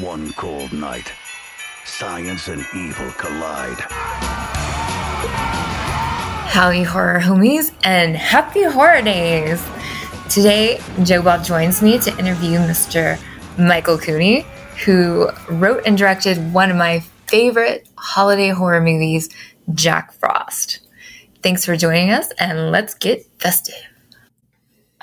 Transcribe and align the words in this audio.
One 0.00 0.32
cold 0.32 0.72
night, 0.72 1.12
science 1.84 2.48
and 2.48 2.66
evil 2.74 3.12
collide. 3.12 3.78
Howdy, 6.50 6.82
horror 6.82 7.20
homies, 7.20 7.72
and 7.84 8.16
happy 8.16 8.64
horror 8.64 9.02
days! 9.02 9.64
Today, 10.28 10.80
Joe 11.04 11.22
Bob 11.22 11.44
joins 11.44 11.80
me 11.80 12.00
to 12.00 12.18
interview 12.18 12.58
Mr. 12.58 13.20
Michael 13.56 13.96
Cooney, 13.96 14.44
who 14.84 15.30
wrote 15.48 15.84
and 15.86 15.96
directed 15.96 16.52
one 16.52 16.72
of 16.72 16.76
my 16.76 16.98
favorite 17.28 17.88
holiday 17.96 18.48
horror 18.48 18.80
movies, 18.80 19.28
Jack 19.74 20.12
Frost. 20.14 20.80
Thanks 21.40 21.64
for 21.64 21.76
joining 21.76 22.10
us, 22.10 22.32
and 22.40 22.72
let's 22.72 22.94
get 22.94 23.26
festive. 23.38 23.76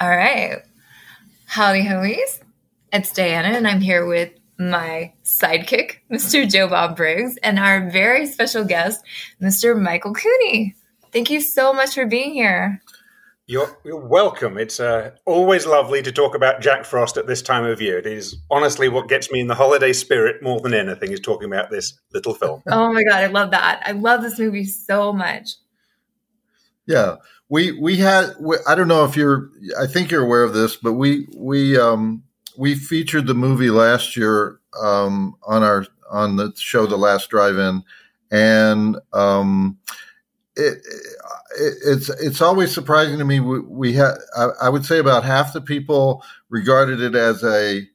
All 0.02 0.10
right. 0.10 0.64
Howdy, 1.46 1.84
homies. 1.84 2.42
It's 2.92 3.14
Diana, 3.14 3.56
and 3.56 3.66
I'm 3.66 3.80
here 3.80 4.06
with 4.06 4.32
my 4.62 5.12
sidekick, 5.24 5.98
Mr. 6.12 6.50
Joe 6.50 6.68
Bob 6.68 6.96
Briggs, 6.96 7.38
and 7.42 7.58
our 7.58 7.90
very 7.90 8.28
special 8.28 8.64
guest, 8.64 9.04
Mr. 9.42 9.80
Michael 9.80 10.14
Cooney. 10.14 10.76
Thank 11.12 11.30
you 11.30 11.42
so 11.42 11.74
much 11.74 11.96
for 11.96 12.06
being 12.06 12.34
here. 12.34 12.82
You're, 13.48 13.78
you're 13.84 14.00
welcome. 14.00 14.58
It's 14.58 14.80
uh, 14.80 15.12
always 15.26 15.66
lovely 15.66 16.02
to 16.04 16.12
talk 16.12 16.36
about 16.36 16.62
Jack 16.62 16.86
Frost 16.86 17.18
at 17.18 17.28
this 17.28 17.42
time 17.42 17.66
of 17.66 17.82
year. 17.82 17.98
It 17.98 18.06
is 18.06 18.38
honestly 18.50 18.88
what 18.88 19.10
gets 19.10 19.32
me 19.32 19.42
in 19.42 19.48
the 19.48 19.56
holiday 19.56 19.92
spirit 19.92 20.42
more 20.42 20.62
than 20.62 20.74
anything 20.74 21.12
is 21.12 21.20
talking 21.20 21.52
about 21.52 21.70
this 21.70 22.00
little 22.14 22.34
film. 22.34 22.62
Oh 22.72 22.94
my 22.94 23.04
God, 23.04 23.24
I 23.24 23.28
love 23.28 23.52
that. 23.52 23.82
I 23.86 23.92
love 23.92 24.22
this 24.22 24.40
movie 24.40 24.66
so 24.66 25.12
much. 25.12 25.50
Yeah, 26.86 27.18
we 27.50 27.78
we 27.80 27.98
had. 27.98 28.34
We, 28.40 28.58
I 28.68 28.76
don't 28.76 28.88
know 28.88 29.06
if 29.06 29.16
you're. 29.16 29.50
I 29.80 29.86
think 29.86 30.12
you're 30.12 30.24
aware 30.24 30.44
of 30.44 30.54
this, 30.54 30.78
but 30.78 30.94
we 30.94 31.28
we 31.36 31.78
um 31.78 32.24
we 32.58 32.76
featured 32.76 33.28
the 33.28 33.34
movie 33.34 33.70
last 33.70 34.16
year 34.16 34.60
um 34.82 35.36
on 35.44 35.64
our 35.64 35.86
on 36.10 36.36
the 36.36 36.54
show 36.58 36.86
The 36.86 36.98
Last 36.98 37.30
Drive-In, 37.30 37.84
and 38.32 38.98
um 39.14 39.78
it, 40.56 40.80
it 41.58 41.78
it's 41.86 42.10
it's 42.10 42.42
always 42.42 42.74
surprising 42.74 43.18
to 43.18 43.26
me. 43.26 43.40
We, 43.40 43.60
we 43.60 43.94
had 43.94 44.16
I, 44.36 44.50
I, 44.64 44.70
would 44.70 44.86
say 44.86 45.00
about 45.00 45.24
half 45.24 45.54
the 45.54 45.62
people 45.62 46.24
regarded 46.50 47.02
it 47.02 47.16
as 47.16 47.44
a 47.44 47.88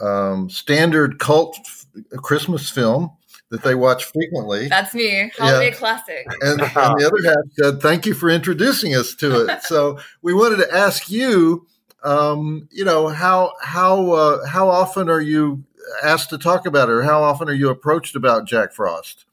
um, 0.00 0.50
standard 0.50 1.18
cult 1.18 1.58
f- 1.64 1.86
Christmas 2.22 2.70
film 2.70 3.10
that 3.50 3.62
they 3.62 3.74
watch 3.74 4.04
frequently. 4.04 4.68
That's 4.68 4.94
me. 4.94 5.30
Holiday 5.36 5.68
yeah. 5.68 5.74
classic. 5.74 6.26
And, 6.40 6.60
and, 6.60 6.60
the 6.60 7.10
other 7.12 7.28
half 7.28 7.44
said, 7.52 7.82
"Thank 7.82 8.06
you 8.06 8.14
for 8.14 8.28
introducing 8.28 8.94
us 8.94 9.14
to 9.16 9.46
it." 9.46 9.62
so 9.62 9.98
we 10.22 10.34
wanted 10.34 10.56
to 10.56 10.74
ask 10.74 11.10
you, 11.10 11.66
um, 12.02 12.68
you 12.70 12.84
know, 12.84 13.08
how 13.08 13.52
how 13.60 14.12
uh, 14.12 14.46
how 14.46 14.68
often 14.68 15.08
are 15.08 15.20
you 15.20 15.64
asked 16.02 16.30
to 16.30 16.38
talk 16.38 16.66
about 16.66 16.88
it, 16.88 16.92
or 16.92 17.02
how 17.02 17.22
often 17.22 17.48
are 17.48 17.54
you 17.54 17.68
approached 17.68 18.16
about 18.16 18.46
Jack 18.46 18.72
Frost? 18.72 19.24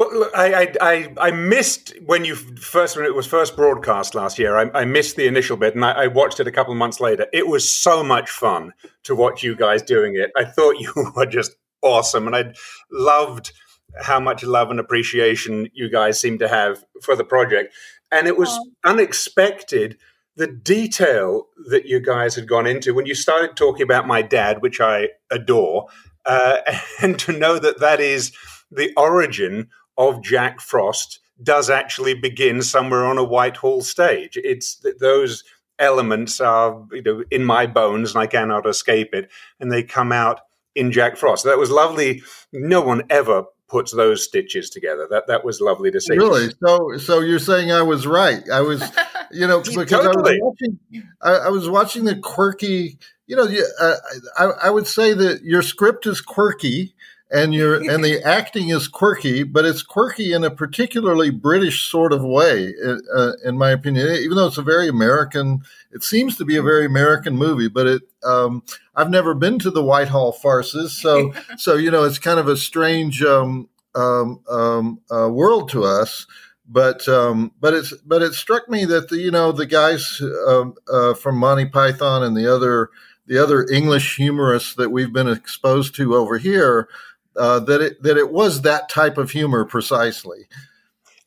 Well, 0.00 0.18
look, 0.18 0.32
I, 0.34 0.72
I, 0.80 1.12
I 1.20 1.30
missed 1.30 1.92
when 2.06 2.24
you 2.24 2.34
first 2.34 2.96
when 2.96 3.04
it 3.04 3.14
was 3.14 3.26
first 3.26 3.54
broadcast 3.54 4.14
last 4.14 4.38
year. 4.38 4.56
I, 4.56 4.80
I 4.80 4.84
missed 4.86 5.16
the 5.16 5.26
initial 5.26 5.58
bit, 5.58 5.74
and 5.74 5.84
I, 5.84 5.90
I, 5.90 6.06
watched 6.06 6.40
it 6.40 6.46
a 6.46 6.50
couple 6.50 6.72
of 6.72 6.78
months 6.78 7.00
later. 7.00 7.26
It 7.34 7.46
was 7.46 7.68
so 7.68 8.02
much 8.02 8.30
fun 8.30 8.72
to 9.02 9.14
watch 9.14 9.42
you 9.42 9.54
guys 9.54 9.82
doing 9.82 10.14
it. 10.16 10.30
I 10.34 10.44
thought 10.44 10.80
you 10.80 10.90
were 11.14 11.26
just 11.26 11.54
awesome, 11.82 12.26
and 12.26 12.34
I 12.34 12.54
loved 12.90 13.52
how 14.00 14.20
much 14.20 14.42
love 14.42 14.70
and 14.70 14.80
appreciation 14.80 15.68
you 15.74 15.90
guys 15.90 16.18
seem 16.18 16.38
to 16.38 16.48
have 16.48 16.82
for 17.02 17.14
the 17.14 17.24
project. 17.24 17.74
And 18.10 18.26
it 18.26 18.38
was 18.38 18.48
oh. 18.50 18.70
unexpected 18.84 19.98
the 20.40 20.46
detail 20.46 21.48
that 21.68 21.84
you 21.84 22.00
guys 22.00 22.34
had 22.34 22.48
gone 22.48 22.66
into 22.66 22.94
when 22.94 23.04
you 23.04 23.14
started 23.14 23.54
talking 23.56 23.82
about 23.82 24.06
my 24.06 24.22
dad, 24.22 24.62
which 24.62 24.80
I 24.80 25.10
adore, 25.30 25.88
uh, 26.24 26.56
and 27.02 27.18
to 27.20 27.32
know 27.32 27.58
that 27.58 27.80
that 27.80 28.00
is 28.00 28.32
the 28.70 28.90
origin 28.96 29.68
of 29.98 30.22
Jack 30.22 30.62
Frost 30.62 31.20
does 31.42 31.68
actually 31.68 32.14
begin 32.14 32.62
somewhere 32.62 33.04
on 33.04 33.18
a 33.18 33.24
Whitehall 33.24 33.82
stage. 33.82 34.38
It's 34.42 34.82
those 34.98 35.44
elements 35.78 36.40
are 36.40 36.86
you 36.90 37.02
know 37.02 37.22
in 37.30 37.44
my 37.44 37.66
bones 37.66 38.14
and 38.14 38.22
I 38.22 38.26
cannot 38.26 38.66
escape 38.66 39.14
it, 39.14 39.30
and 39.60 39.70
they 39.70 39.82
come 39.82 40.10
out 40.10 40.40
in 40.74 40.90
Jack 40.90 41.18
Frost. 41.18 41.44
That 41.44 41.58
was 41.58 41.70
lovely. 41.70 42.22
No 42.50 42.80
one 42.80 43.02
ever 43.10 43.44
puts 43.68 43.92
those 43.92 44.24
stitches 44.24 44.70
together. 44.70 45.06
That 45.10 45.26
that 45.28 45.44
was 45.44 45.60
lovely 45.60 45.90
to 45.90 46.00
see. 46.00 46.16
Really? 46.16 46.50
So 46.64 46.96
so 46.96 47.20
you're 47.20 47.38
saying 47.38 47.72
I 47.72 47.82
was 47.82 48.06
right? 48.06 48.42
I 48.50 48.60
was, 48.60 48.80
you 49.30 49.46
know, 49.46 49.60
because 49.60 49.88
totally. 49.88 50.32
I 50.32 50.38
was 50.38 50.40
watching. 50.40 50.78
I, 51.22 51.32
I, 51.32 51.48
was 51.48 51.68
watching 51.68 52.04
the 52.04 52.16
quirky. 52.16 52.98
You 53.26 53.36
know, 53.36 53.48
uh, 53.80 53.94
I 54.36 54.44
I 54.66 54.70
would 54.70 54.86
say 54.86 55.12
that 55.14 55.42
your 55.44 55.62
script 55.62 56.06
is 56.06 56.20
quirky 56.20 56.94
and 57.30 57.54
your 57.54 57.76
and 57.90 58.04
the 58.04 58.22
acting 58.22 58.68
is 58.68 58.88
quirky, 58.88 59.42
but 59.42 59.64
it's 59.64 59.82
quirky 59.82 60.32
in 60.32 60.44
a 60.44 60.50
particularly 60.50 61.30
British 61.30 61.88
sort 61.88 62.12
of 62.12 62.22
way, 62.22 62.74
uh, 63.14 63.32
in 63.44 63.56
my 63.56 63.70
opinion. 63.70 64.08
Even 64.08 64.36
though 64.36 64.46
it's 64.46 64.58
a 64.58 64.62
very 64.62 64.88
American, 64.88 65.62
it 65.92 66.02
seems 66.02 66.36
to 66.36 66.44
be 66.44 66.56
a 66.56 66.62
very 66.62 66.86
American 66.86 67.36
movie. 67.36 67.68
But 67.68 67.86
it, 67.86 68.02
um, 68.24 68.62
I've 68.94 69.10
never 69.10 69.34
been 69.34 69.58
to 69.60 69.70
the 69.70 69.84
Whitehall 69.84 70.32
farces, 70.32 70.92
so 70.92 71.32
so 71.56 71.74
you 71.76 71.90
know, 71.90 72.04
it's 72.04 72.18
kind 72.18 72.40
of 72.40 72.48
a 72.48 72.56
strange 72.56 73.22
um, 73.22 73.68
um, 73.94 74.40
um 74.48 75.00
uh, 75.10 75.28
world 75.28 75.68
to 75.70 75.84
us. 75.84 76.26
But 76.72 77.08
um, 77.08 77.52
but 77.60 77.74
it's 77.74 77.92
but 78.06 78.22
it 78.22 78.34
struck 78.34 78.68
me 78.68 78.84
that 78.84 79.08
the 79.08 79.18
you 79.18 79.32
know 79.32 79.50
the 79.50 79.66
guys 79.66 80.22
um, 80.46 80.74
uh, 80.90 81.14
from 81.14 81.36
Monty 81.36 81.66
Python 81.66 82.22
and 82.22 82.36
the 82.36 82.46
other 82.46 82.90
the 83.26 83.38
other 83.38 83.66
English 83.66 84.16
humorists 84.16 84.74
that 84.76 84.90
we've 84.90 85.12
been 85.12 85.28
exposed 85.28 85.96
to 85.96 86.14
over 86.14 86.38
here 86.38 86.88
uh, 87.36 87.58
that 87.60 87.80
it 87.80 88.02
that 88.02 88.16
it 88.16 88.30
was 88.30 88.62
that 88.62 88.88
type 88.88 89.18
of 89.18 89.32
humor 89.32 89.64
precisely. 89.64 90.46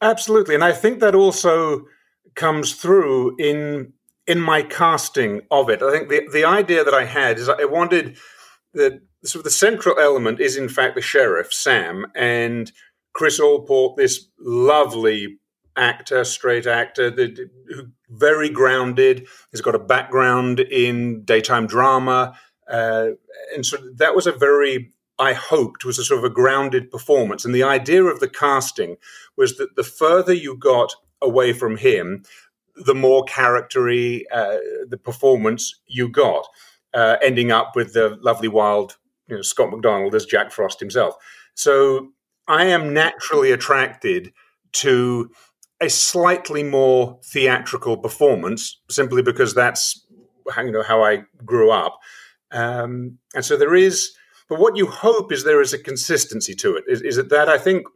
Absolutely, 0.01 0.55
and 0.55 0.63
I 0.63 0.71
think 0.71 0.99
that 0.99 1.15
also 1.15 1.87
comes 2.35 2.73
through 2.73 3.35
in 3.37 3.93
in 4.27 4.39
my 4.39 4.61
casting 4.61 5.41
of 5.51 5.69
it. 5.69 5.81
I 5.81 5.91
think 5.91 6.09
the 6.09 6.27
the 6.31 6.45
idea 6.45 6.83
that 6.83 6.93
I 6.93 7.05
had 7.05 7.37
is 7.37 7.49
I 7.49 7.65
wanted 7.65 8.17
the 8.73 9.01
sort 9.23 9.41
of 9.41 9.43
the 9.45 9.51
central 9.51 9.99
element 9.99 10.39
is 10.39 10.57
in 10.57 10.69
fact 10.69 10.95
the 10.95 11.01
sheriff 11.01 11.53
Sam 11.53 12.05
and 12.15 12.71
Chris 13.13 13.39
Allport, 13.39 13.95
this 13.97 14.27
lovely 14.39 15.39
actor, 15.75 16.23
straight 16.23 16.67
actor, 16.67 17.11
who 17.11 17.87
very 18.09 18.49
grounded. 18.49 19.27
He's 19.51 19.61
got 19.61 19.75
a 19.75 19.79
background 19.79 20.59
in 20.59 21.23
daytime 21.23 21.67
drama, 21.67 22.37
uh, 22.69 23.09
and 23.55 23.65
so 23.65 23.77
that 23.95 24.15
was 24.15 24.27
a 24.27 24.31
very 24.31 24.93
I 25.19 25.33
hoped 25.33 25.85
was 25.85 25.99
a 25.99 26.03
sort 26.03 26.19
of 26.19 26.23
a 26.23 26.33
grounded 26.33 26.89
performance. 26.89 27.45
And 27.45 27.53
the 27.53 27.63
idea 27.63 28.03
of 28.03 28.19
the 28.19 28.27
casting 28.27 28.97
was 29.37 29.57
that 29.57 29.75
the 29.75 29.83
further 29.83 30.33
you 30.33 30.57
got 30.57 30.93
away 31.21 31.53
from 31.53 31.77
him, 31.77 32.23
the 32.75 32.95
more 32.95 33.23
charactery 33.25 34.25
uh, 34.31 34.57
the 34.87 34.97
performance 34.97 35.79
you 35.85 36.09
got, 36.09 36.47
uh, 36.93 37.17
ending 37.21 37.51
up 37.51 37.75
with 37.75 37.93
the 37.93 38.17
lovely 38.21 38.47
wild 38.47 38.97
you 39.27 39.35
know, 39.35 39.41
Scott 39.41 39.71
MacDonald 39.71 40.15
as 40.15 40.25
Jack 40.25 40.51
Frost 40.51 40.79
himself. 40.79 41.15
So 41.53 42.11
I 42.47 42.65
am 42.65 42.93
naturally 42.93 43.51
attracted 43.51 44.33
to 44.73 45.29
a 45.81 45.89
slightly 45.89 46.63
more 46.63 47.19
theatrical 47.23 47.97
performance, 47.97 48.79
simply 48.89 49.21
because 49.21 49.53
that's 49.53 50.05
you 50.57 50.71
know 50.71 50.83
how 50.83 51.03
I 51.03 51.23
grew 51.45 51.71
up, 51.71 51.99
um, 52.51 53.17
and 53.33 53.45
so 53.45 53.57
there 53.57 53.75
is 53.75 54.13
but 54.49 54.59
what 54.59 54.75
you 54.75 54.87
hope 54.87 55.31
is 55.31 55.43
there 55.43 55.61
is 55.61 55.73
a 55.73 55.79
consistency 55.79 56.53
to 56.55 56.75
it. 56.75 56.83
Is, 56.87 57.01
is 57.01 57.17
it 57.17 57.29
that 57.29 57.49
I 57.49 57.57
think 57.57 57.87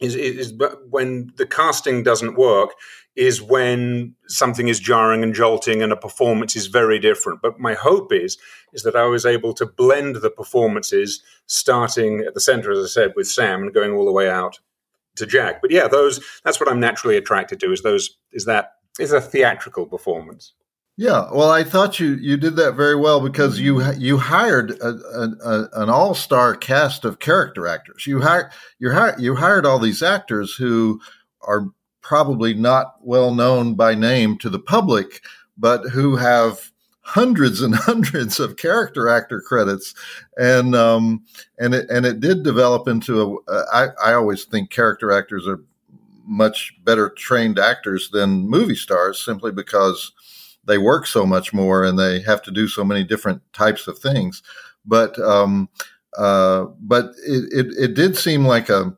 is, 0.00 0.14
is, 0.14 0.54
when 0.90 1.32
the 1.36 1.46
casting 1.46 2.02
doesn't 2.02 2.36
work 2.36 2.70
is 3.18 3.42
when 3.42 4.14
something 4.28 4.68
is 4.68 4.78
jarring 4.78 5.24
and 5.24 5.34
jolting 5.34 5.82
and 5.82 5.92
a 5.92 5.96
performance 5.96 6.54
is 6.54 6.68
very 6.68 7.00
different. 7.00 7.42
But 7.42 7.58
my 7.58 7.74
hope 7.74 8.12
is 8.12 8.38
is 8.72 8.84
that 8.84 8.94
I 8.94 9.06
was 9.06 9.26
able 9.26 9.52
to 9.54 9.66
blend 9.66 10.16
the 10.16 10.30
performances, 10.30 11.20
starting 11.46 12.20
at 12.20 12.34
the 12.34 12.40
center, 12.40 12.70
as 12.70 12.78
I 12.78 12.86
said, 12.86 13.14
with 13.16 13.26
Sam 13.26 13.62
and 13.62 13.74
going 13.74 13.92
all 13.92 14.04
the 14.04 14.12
way 14.12 14.30
out 14.30 14.60
to 15.16 15.26
Jack. 15.26 15.60
But 15.60 15.72
yeah, 15.72 15.88
those 15.88 16.20
that's 16.44 16.60
what 16.60 16.68
I'm 16.68 16.78
naturally 16.78 17.16
attracted 17.16 17.58
to. 17.60 17.72
Is 17.72 17.82
those 17.82 18.16
is 18.30 18.44
that 18.44 18.74
is 19.00 19.12
a 19.12 19.20
theatrical 19.20 19.86
performance. 19.86 20.52
Yeah, 20.96 21.28
well, 21.32 21.50
I 21.50 21.64
thought 21.64 21.98
you 21.98 22.14
you 22.14 22.36
did 22.36 22.54
that 22.54 22.76
very 22.76 22.94
well 22.94 23.20
because 23.20 23.58
you 23.58 23.82
you 23.94 24.18
hired 24.18 24.70
a, 24.80 24.90
a, 24.90 25.28
a, 25.44 25.68
an 25.82 25.90
all 25.90 26.14
star 26.14 26.54
cast 26.54 27.04
of 27.04 27.18
character 27.18 27.66
actors. 27.66 28.06
You 28.06 28.20
hired 28.20 28.52
you 28.78 28.92
hired 28.92 29.20
you 29.20 29.34
hired 29.34 29.66
all 29.66 29.80
these 29.80 30.04
actors 30.04 30.54
who 30.54 31.00
are 31.42 31.66
probably 32.08 32.54
not 32.54 32.94
well 33.02 33.34
known 33.34 33.74
by 33.74 33.94
name 33.94 34.38
to 34.38 34.48
the 34.48 34.58
public, 34.58 35.22
but 35.58 35.82
who 35.90 36.16
have 36.16 36.72
hundreds 37.02 37.60
and 37.60 37.74
hundreds 37.74 38.40
of 38.40 38.56
character 38.56 39.10
actor 39.10 39.42
credits, 39.42 39.94
and 40.38 40.74
um, 40.74 41.22
and 41.58 41.74
it 41.74 41.88
and 41.90 42.06
it 42.06 42.18
did 42.18 42.42
develop 42.42 42.88
into 42.88 43.42
a. 43.46 43.52
I, 43.70 43.88
I 44.02 44.14
always 44.14 44.46
think 44.46 44.70
character 44.70 45.12
actors 45.12 45.46
are 45.46 45.60
much 46.24 46.72
better 46.82 47.10
trained 47.10 47.58
actors 47.58 48.08
than 48.10 48.48
movie 48.48 48.74
stars, 48.74 49.22
simply 49.22 49.52
because 49.52 50.12
they 50.64 50.78
work 50.78 51.06
so 51.06 51.26
much 51.26 51.52
more 51.52 51.84
and 51.84 51.98
they 51.98 52.20
have 52.20 52.40
to 52.42 52.50
do 52.50 52.68
so 52.68 52.84
many 52.84 53.04
different 53.04 53.42
types 53.52 53.86
of 53.86 53.98
things. 53.98 54.42
But 54.86 55.18
um, 55.18 55.68
uh, 56.16 56.64
but 56.80 57.10
it, 57.26 57.52
it, 57.52 57.66
it 57.78 57.94
did 57.94 58.16
seem 58.16 58.46
like 58.46 58.70
a 58.70 58.96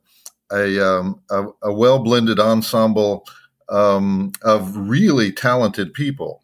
a, 0.52 0.80
um, 0.84 1.20
a, 1.30 1.46
a 1.62 1.72
well 1.72 1.98
blended 1.98 2.38
ensemble 2.38 3.26
um, 3.68 4.32
of 4.42 4.76
really 4.76 5.32
talented 5.32 5.94
people. 5.94 6.42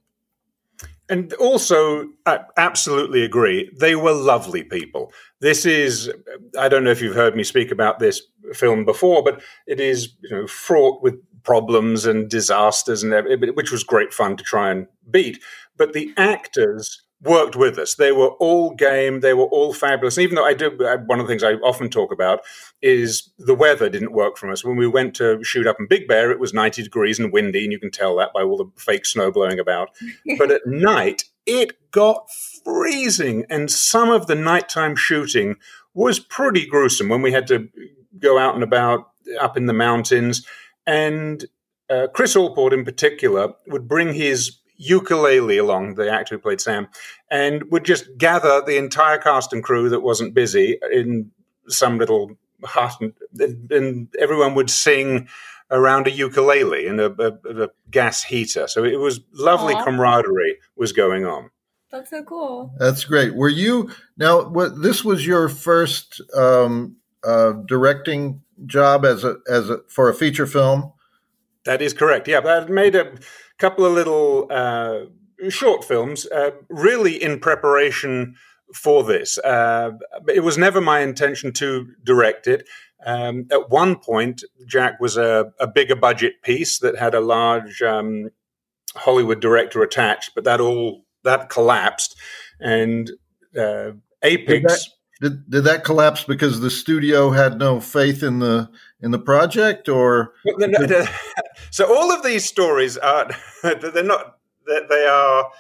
And 1.09 1.33
also, 1.35 2.09
I 2.25 2.41
absolutely 2.57 3.23
agree. 3.23 3.71
They 3.79 3.95
were 3.95 4.13
lovely 4.13 4.65
people. 4.65 5.13
This 5.41 5.65
is, 5.65 6.11
I 6.59 6.69
don't 6.69 6.83
know 6.83 6.91
if 6.91 7.01
you've 7.01 7.15
heard 7.15 7.37
me 7.37 7.45
speak 7.45 7.71
about 7.71 8.01
this 8.01 8.21
film 8.53 8.85
before, 8.85 9.23
but 9.23 9.41
it 9.69 9.79
is 9.79 10.09
you 10.23 10.31
know, 10.31 10.47
fraught 10.49 11.03
with 11.03 11.15
problems 11.45 12.07
and 12.07 12.29
disasters, 12.29 13.05
and 13.05 13.13
which 13.55 13.71
was 13.71 13.85
great 13.85 14.13
fun 14.13 14.37
to 14.37 14.43
try 14.43 14.71
and 14.71 14.89
beat. 15.09 15.41
But 15.77 15.93
the 15.93 16.13
actors 16.17 17.03
worked 17.23 17.57
with 17.57 17.79
us. 17.79 17.95
They 17.95 18.13
were 18.13 18.31
all 18.31 18.75
game. 18.75 19.21
They 19.21 19.35
were 19.35 19.47
all 19.47 19.73
fabulous. 19.73 20.17
And 20.17 20.25
even 20.25 20.35
though 20.35 20.45
I 20.45 20.55
do, 20.55 20.71
one 21.07 21.19
of 21.19 21.27
the 21.27 21.31
things 21.31 21.43
I 21.43 21.55
often 21.55 21.89
talk 21.89 22.13
about 22.13 22.41
is 22.83 23.31
the 23.39 23.55
weather 23.55 23.89
didn't 23.89 24.13
work 24.13 24.37
for 24.37 24.51
us. 24.51 24.65
When 24.65 24.77
we 24.77 24.87
went 24.87 25.15
to 25.17 25.43
shoot 25.43 25.67
up 25.67 25.77
in 25.81 25.87
Big 25.87 26.07
Bear, 26.07 26.31
it 26.31 26.41
was 26.41 26.53
90 26.53 26.83
degrees 26.83 27.19
and 27.19 27.33
windy, 27.33 27.65
and 27.65 27.73
you 27.73 27.81
can 27.81 27.91
tell 27.91 28.17
that 28.17 28.33
by 28.35 28.43
all 28.43 28.59
the 28.59 28.71
fake 28.77 29.07
snow 29.07 29.31
blowing 29.31 29.59
about. 29.59 29.91
but 30.39 30.51
at 30.51 30.67
night, 30.67 31.25
it 31.47 31.91
got 31.91 32.29
freezing, 32.65 33.47
and 33.49 33.71
some 33.71 34.11
of 34.11 34.27
the 34.27 34.35
nighttime 34.35 34.97
shooting 34.97 35.57
was 35.95 36.19
pretty 36.19 36.67
gruesome 36.67 37.09
when 37.09 37.23
we 37.23 37.33
had 37.33 37.47
to 37.47 37.69
go 38.19 38.39
out 38.39 38.55
and 38.55 38.63
about 38.63 39.11
up 39.41 39.57
in 39.57 39.67
the 39.67 39.73
mountains. 39.73 40.47
And 40.87 41.45
uh, 41.89 42.09
Chris 42.13 42.37
Allport, 42.37 42.73
in 42.73 42.85
particular, 42.85 43.55
would 43.69 43.89
bring 43.89 44.13
his 44.13 44.59
ukulele 44.77 45.59
along, 45.59 45.95
the 45.95 46.11
actor 46.11 46.35
who 46.35 46.41
played 46.41 46.61
Sam, 46.61 46.89
and 47.31 47.71
would 47.71 47.85
just 47.85 48.17
gather 48.17 48.63
the 48.65 48.77
entire 48.77 49.19
cast 49.19 49.53
and 49.53 49.63
crew 49.63 49.89
that 49.89 50.01
wasn't 50.01 50.35
busy 50.35 50.79
in 50.93 51.31
some 51.69 51.99
little 51.99 52.37
hut, 52.65 52.97
and, 53.01 53.71
and 53.71 54.09
everyone 54.19 54.55
would 54.55 54.71
sing 54.71 55.29
around 55.71 56.07
a 56.07 56.11
ukulele 56.11 56.87
and 56.87 57.01
a, 57.01 57.11
a, 57.21 57.65
a, 57.65 57.69
gas 57.91 58.23
heater. 58.23 58.69
So 58.69 58.85
it 58.85 59.01
was 59.01 59.21
lovely 59.33 59.75
Aww. 59.75 59.85
camaraderie 59.85 60.59
was 60.77 60.93
going 60.93 61.27
on. 61.27 61.51
That's 61.91 62.11
so 62.11 62.23
cool. 62.23 62.73
That's 62.79 63.05
great. 63.05 63.35
Were 63.35 63.49
you 63.49 63.91
now? 64.17 64.49
What 64.49 64.83
this 64.83 65.05
was 65.05 65.27
your 65.27 65.49
first 65.49 66.21
um, 66.37 66.97
uh, 67.25 67.53
directing 67.67 68.43
job 68.67 69.05
as 69.05 69.25
a 69.25 69.37
as 69.49 69.71
a 69.71 69.81
for 69.89 70.09
a 70.09 70.15
feature 70.15 70.47
film? 70.47 70.93
That 71.65 71.81
is 71.81 71.93
correct. 71.93 72.29
Yeah, 72.29 72.41
I 72.41 72.65
made 72.67 72.97
a 72.97 73.13
couple 73.59 73.85
of 73.85 73.93
little 73.93 74.47
uh, 74.51 75.07
short 75.49 75.85
films, 75.85 76.27
uh, 76.27 76.51
really 76.69 77.23
in 77.23 77.39
preparation 77.39 78.35
for 78.75 79.05
this. 79.05 79.39
Uh, 79.39 79.93
it 80.29 80.41
was 80.41 80.59
never 80.59 80.81
my 80.81 81.01
intention 81.01 81.53
to 81.55 81.87
direct 82.05 82.47
it. 82.47 82.67
Um, 83.05 83.47
at 83.53 83.71
one 83.71 83.97
point, 83.97 84.43
Jack 84.67 85.01
was 85.01 85.17
a, 85.17 85.53
a, 85.61 85.67
bigger 85.67 85.95
budget 85.95 86.43
piece 86.43 86.79
that 86.81 86.97
had 86.97 87.15
a 87.15 87.21
large 87.21 87.83
um, 87.83 88.31
Hollywood 88.97 89.41
director 89.41 89.83
attached, 89.83 90.33
but 90.35 90.45
that 90.45 90.61
all 90.61 91.05
that 91.23 91.49
collapsed, 91.51 92.17
and 92.59 93.11
uh, 93.57 93.93
Apix. 94.25 94.89
Did, 95.21 95.49
did 95.49 95.65
that 95.65 95.85
collapse 95.85 96.25
because 96.25 96.61
the 96.61 96.71
studio 96.71 97.31
had 97.31 97.59
no 97.59 97.81
faith 97.81 98.23
in 98.23 98.39
the 98.39 98.69
in 99.01 99.11
the 99.11 99.19
project, 99.19 99.89
or 99.89 100.35
so 101.71 101.95
all 101.95 102.13
of 102.13 102.23
these 102.23 102.45
stories 102.45 102.97
are 102.97 103.31
they're 103.63 104.03
not 104.03 104.39
they 104.67 105.07
are 105.07 105.51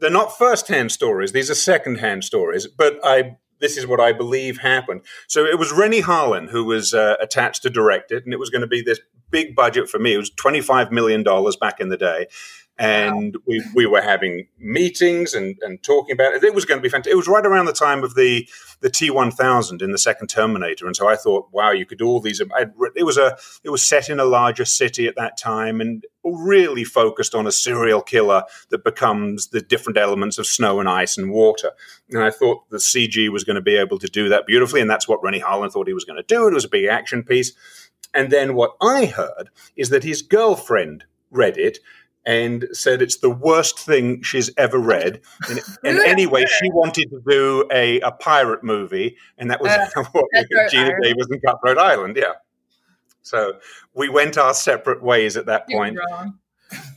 they're 0.00 0.10
not 0.10 0.36
first 0.36 0.68
hand 0.68 0.92
stories. 0.92 1.32
These 1.32 1.50
are 1.50 1.54
second 1.54 1.96
hand 1.96 2.24
stories. 2.24 2.66
But 2.66 2.98
I 3.02 3.36
this 3.60 3.76
is 3.76 3.86
what 3.86 4.00
I 4.00 4.12
believe 4.12 4.58
happened. 4.58 5.02
So 5.28 5.44
it 5.44 5.58
was 5.58 5.72
Renny 5.72 6.02
Harlin 6.02 6.50
who 6.50 6.64
was 6.64 6.92
uh, 6.92 7.16
attached 7.20 7.62
to 7.62 7.70
direct 7.70 8.12
it, 8.12 8.24
and 8.24 8.32
it 8.32 8.38
was 8.38 8.50
going 8.50 8.62
to 8.62 8.66
be 8.66 8.82
this 8.82 9.00
big 9.30 9.54
budget 9.54 9.88
for 9.88 9.98
me. 9.98 10.14
It 10.14 10.18
was 10.18 10.30
twenty 10.30 10.60
five 10.60 10.92
million 10.92 11.22
dollars 11.22 11.56
back 11.56 11.80
in 11.80 11.88
the 11.88 11.96
day, 11.96 12.26
and 12.76 13.36
wow. 13.36 13.42
we, 13.46 13.62
we 13.74 13.86
were 13.86 14.02
having 14.02 14.48
meetings 14.58 15.34
and, 15.34 15.56
and 15.62 15.82
talking 15.82 16.12
about 16.12 16.34
it. 16.34 16.42
It 16.42 16.54
was 16.54 16.64
going 16.64 16.78
to 16.78 16.82
be 16.82 16.88
fantastic. 16.88 17.12
It 17.12 17.16
was 17.16 17.28
right 17.28 17.46
around 17.46 17.66
the 17.66 17.72
time 17.72 18.02
of 18.02 18.14
the 18.14 18.48
the 18.80 18.90
T 18.90 19.10
one 19.10 19.30
thousand 19.30 19.80
in 19.80 19.92
the 19.92 19.98
second 19.98 20.28
Terminator, 20.28 20.86
and 20.86 20.96
so 20.96 21.08
I 21.08 21.16
thought, 21.16 21.48
wow, 21.52 21.70
you 21.70 21.86
could 21.86 21.98
do 21.98 22.06
all 22.06 22.20
these. 22.20 22.40
It 22.40 23.04
was 23.04 23.16
a 23.16 23.36
it 23.62 23.70
was 23.70 23.82
set 23.82 24.08
in 24.08 24.18
a 24.18 24.24
larger 24.24 24.64
city 24.64 25.06
at 25.06 25.16
that 25.16 25.38
time, 25.38 25.80
and 25.80 26.04
really 26.24 26.84
focused 26.84 27.34
on 27.34 27.46
a 27.46 27.52
serial 27.52 28.00
killer 28.00 28.42
that 28.70 28.82
becomes 28.82 29.48
the 29.48 29.60
different 29.60 29.98
elements 29.98 30.38
of 30.38 30.46
snow 30.46 30.80
and 30.80 30.88
ice 30.88 31.16
and 31.16 31.30
water. 31.30 31.70
And 32.10 32.22
I 32.22 32.30
thought 32.30 32.68
the 32.70 32.78
CG 32.78 33.28
was 33.28 33.44
going 33.44 33.56
to 33.56 33.62
be 33.62 33.76
able 33.76 33.98
to 33.98 34.08
do 34.08 34.28
that 34.30 34.46
beautifully, 34.46 34.80
and 34.80 34.90
that's 34.90 35.06
what 35.06 35.22
Renny 35.22 35.40
Harlin 35.40 35.70
thought 35.70 35.86
he 35.86 35.94
was 35.94 36.04
going 36.04 36.16
to 36.16 36.22
do. 36.22 36.48
It 36.48 36.54
was 36.54 36.64
a 36.64 36.68
big 36.68 36.86
action 36.86 37.22
piece. 37.22 37.52
And 38.12 38.30
then 38.30 38.54
what 38.54 38.76
I 38.80 39.06
heard 39.06 39.50
is 39.76 39.90
that 39.90 40.04
his 40.04 40.22
girlfriend 40.22 41.04
read 41.30 41.58
it 41.58 41.78
and 42.26 42.66
said 42.72 43.02
it's 43.02 43.18
the 43.18 43.30
worst 43.30 43.78
thing 43.78 44.22
she's 44.22 44.50
ever 44.56 44.78
read. 44.78 45.20
And, 45.48 45.60
and 45.84 45.98
anyway, 46.00 46.44
she 46.46 46.70
wanted 46.70 47.10
to 47.10 47.22
do 47.28 47.68
a, 47.72 48.00
a 48.00 48.12
pirate 48.12 48.64
movie, 48.64 49.16
and 49.38 49.50
that 49.50 49.60
was 49.60 49.70
uh, 49.70 50.04
what 50.12 50.26
Geena 50.72 50.94
Davis 51.02 51.26
and 51.30 51.42
Cutthroat 51.42 51.78
Island. 51.78 52.16
Yeah. 52.16 52.32
So 53.22 53.54
we 53.94 54.08
went 54.08 54.36
our 54.36 54.54
separate 54.54 55.02
ways 55.02 55.36
at 55.36 55.46
that 55.46 55.68
point. 55.68 55.98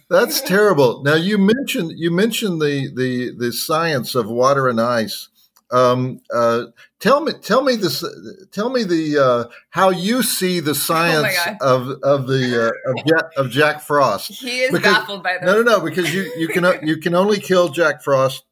That's 0.09 0.41
terrible. 0.47 1.01
Now 1.03 1.15
you 1.15 1.37
mentioned 1.37 1.93
you 1.95 2.11
mentioned 2.11 2.61
the 2.61 2.91
the 2.93 3.31
the 3.37 3.53
science 3.53 4.15
of 4.15 4.29
water 4.29 4.67
and 4.67 4.79
ice. 4.79 5.29
Um, 5.69 6.21
uh, 6.33 6.65
tell 6.99 7.21
me, 7.21 7.33
tell 7.41 7.61
me 7.61 7.75
this, 7.75 8.03
tell 8.51 8.69
me 8.69 8.83
the 8.83 9.17
uh, 9.17 9.53
how 9.69 9.89
you 9.89 10.23
see 10.23 10.59
the 10.59 10.71
oh 10.71 10.73
science 10.73 11.35
oh 11.61 11.75
of 11.75 11.89
of 12.03 12.27
the 12.27 12.67
uh, 12.67 12.91
of, 12.91 13.05
Jack, 13.05 13.25
of, 13.37 13.49
Jack, 13.49 13.81
Frost. 13.81 14.31
He 14.31 14.61
is 14.61 14.71
because, 14.71 14.93
baffled 14.93 15.23
by 15.23 15.33
this. 15.33 15.45
No, 15.45 15.61
no, 15.61 15.77
no, 15.77 15.81
because 15.81 16.13
you 16.13 16.31
you 16.37 16.47
can 16.47 16.65
you 16.87 16.97
can 16.97 17.15
only 17.15 17.39
kill 17.39 17.69
Jack 17.69 18.01
Frost. 18.01 18.45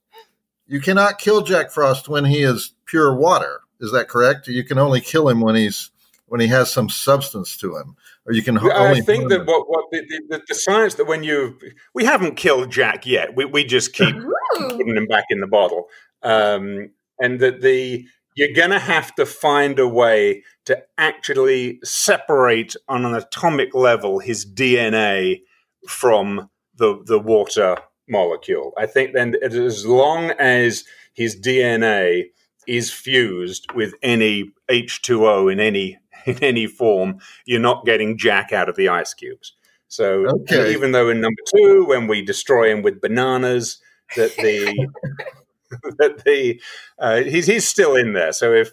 You 0.68 0.82
cannot 0.82 1.20
kill 1.20 1.42
Jack 1.42 1.72
Frost 1.72 2.10
when 2.10 2.26
he 2.26 2.42
is 2.42 2.74
pure 2.86 3.16
water. 3.16 3.62
Is 3.80 3.92
that 3.92 4.08
correct? 4.08 4.48
You 4.48 4.64
can 4.64 4.78
only 4.78 5.00
kill 5.00 5.30
him 5.30 5.40
when 5.40 5.56
he's 5.56 5.92
when 6.28 6.42
he 6.42 6.48
has 6.48 6.72
some 6.72 6.90
substance 6.90 7.56
to 7.58 7.78
him, 7.78 7.96
or 8.26 8.34
you 8.34 8.42
can. 8.42 8.58
I 8.58 9.00
think 9.02 9.30
that 9.30 9.46
what, 9.46 9.70
what 9.70 9.86
the, 9.92 10.02
the, 10.30 10.42
the, 10.48 10.56
science 10.56 10.96
that 10.96 11.06
when 11.06 11.24
you 11.24 11.58
we 11.94 12.04
haven't 12.04 12.36
killed 12.36 12.72
Jack 12.72 13.06
yet, 13.06 13.36
we 13.36 13.46
we 13.46 13.64
just 13.64 13.94
keep 13.94 14.16
putting 14.58 14.96
him 14.96 15.08
back 15.08 15.26
in 15.30 15.40
the 15.40 15.48
bottle. 15.48 15.88
Um, 16.24 16.90
and 17.20 17.40
that 17.40 17.62
the 17.62 18.06
you're 18.36 18.54
going 18.54 18.72
to 18.72 18.80
have 18.80 19.16
to 19.16 19.26
find 19.26 19.80
a 19.80 19.88
way 19.88 20.44
to 20.66 20.84
actually 20.98 21.80
separate 21.84 22.76
on 22.90 23.06
an 23.06 23.16
atomic 23.16 23.74
level 23.74 24.20
his 24.20 24.46
DNA 24.46 25.42
from 25.88 26.50
the 26.76 27.02
the 27.06 27.20
water 27.20 27.78
molecule. 28.08 28.74
I 28.78 28.86
think 28.86 29.14
then 29.14 29.36
as 29.42 29.86
long 29.86 30.32
as 30.32 30.84
his 31.14 31.40
DNA 31.40 32.26
is 32.68 32.92
fused 32.92 33.72
with 33.74 33.94
any 34.02 34.52
H2O 34.70 35.52
in 35.52 35.60
any 35.60 35.98
in 36.26 36.44
any 36.44 36.68
form, 36.68 37.20
you're 37.46 37.60
not 37.60 37.86
getting 37.86 38.18
Jack 38.18 38.52
out 38.52 38.70
of 38.70 38.76
the 38.76 38.90
ice 38.90 39.14
cubes. 39.14 39.54
So 39.88 40.26
okay. 40.28 40.74
even 40.74 40.92
though 40.92 41.10
in 41.10 41.22
number 41.22 41.42
two, 41.56 41.86
when 41.86 42.08
we 42.08 42.22
destroy 42.22 42.72
him 42.72 42.82
with 42.82 43.02
bananas, 43.02 43.78
that 44.16 44.36
the 44.36 44.90
that 45.98 46.24
the 46.26 46.62
uh, 47.00 47.18
he's 47.18 47.48
he's 47.48 47.68
still 47.68 47.96
in 47.96 48.14
there. 48.14 48.34
So 48.34 48.54
if 48.54 48.72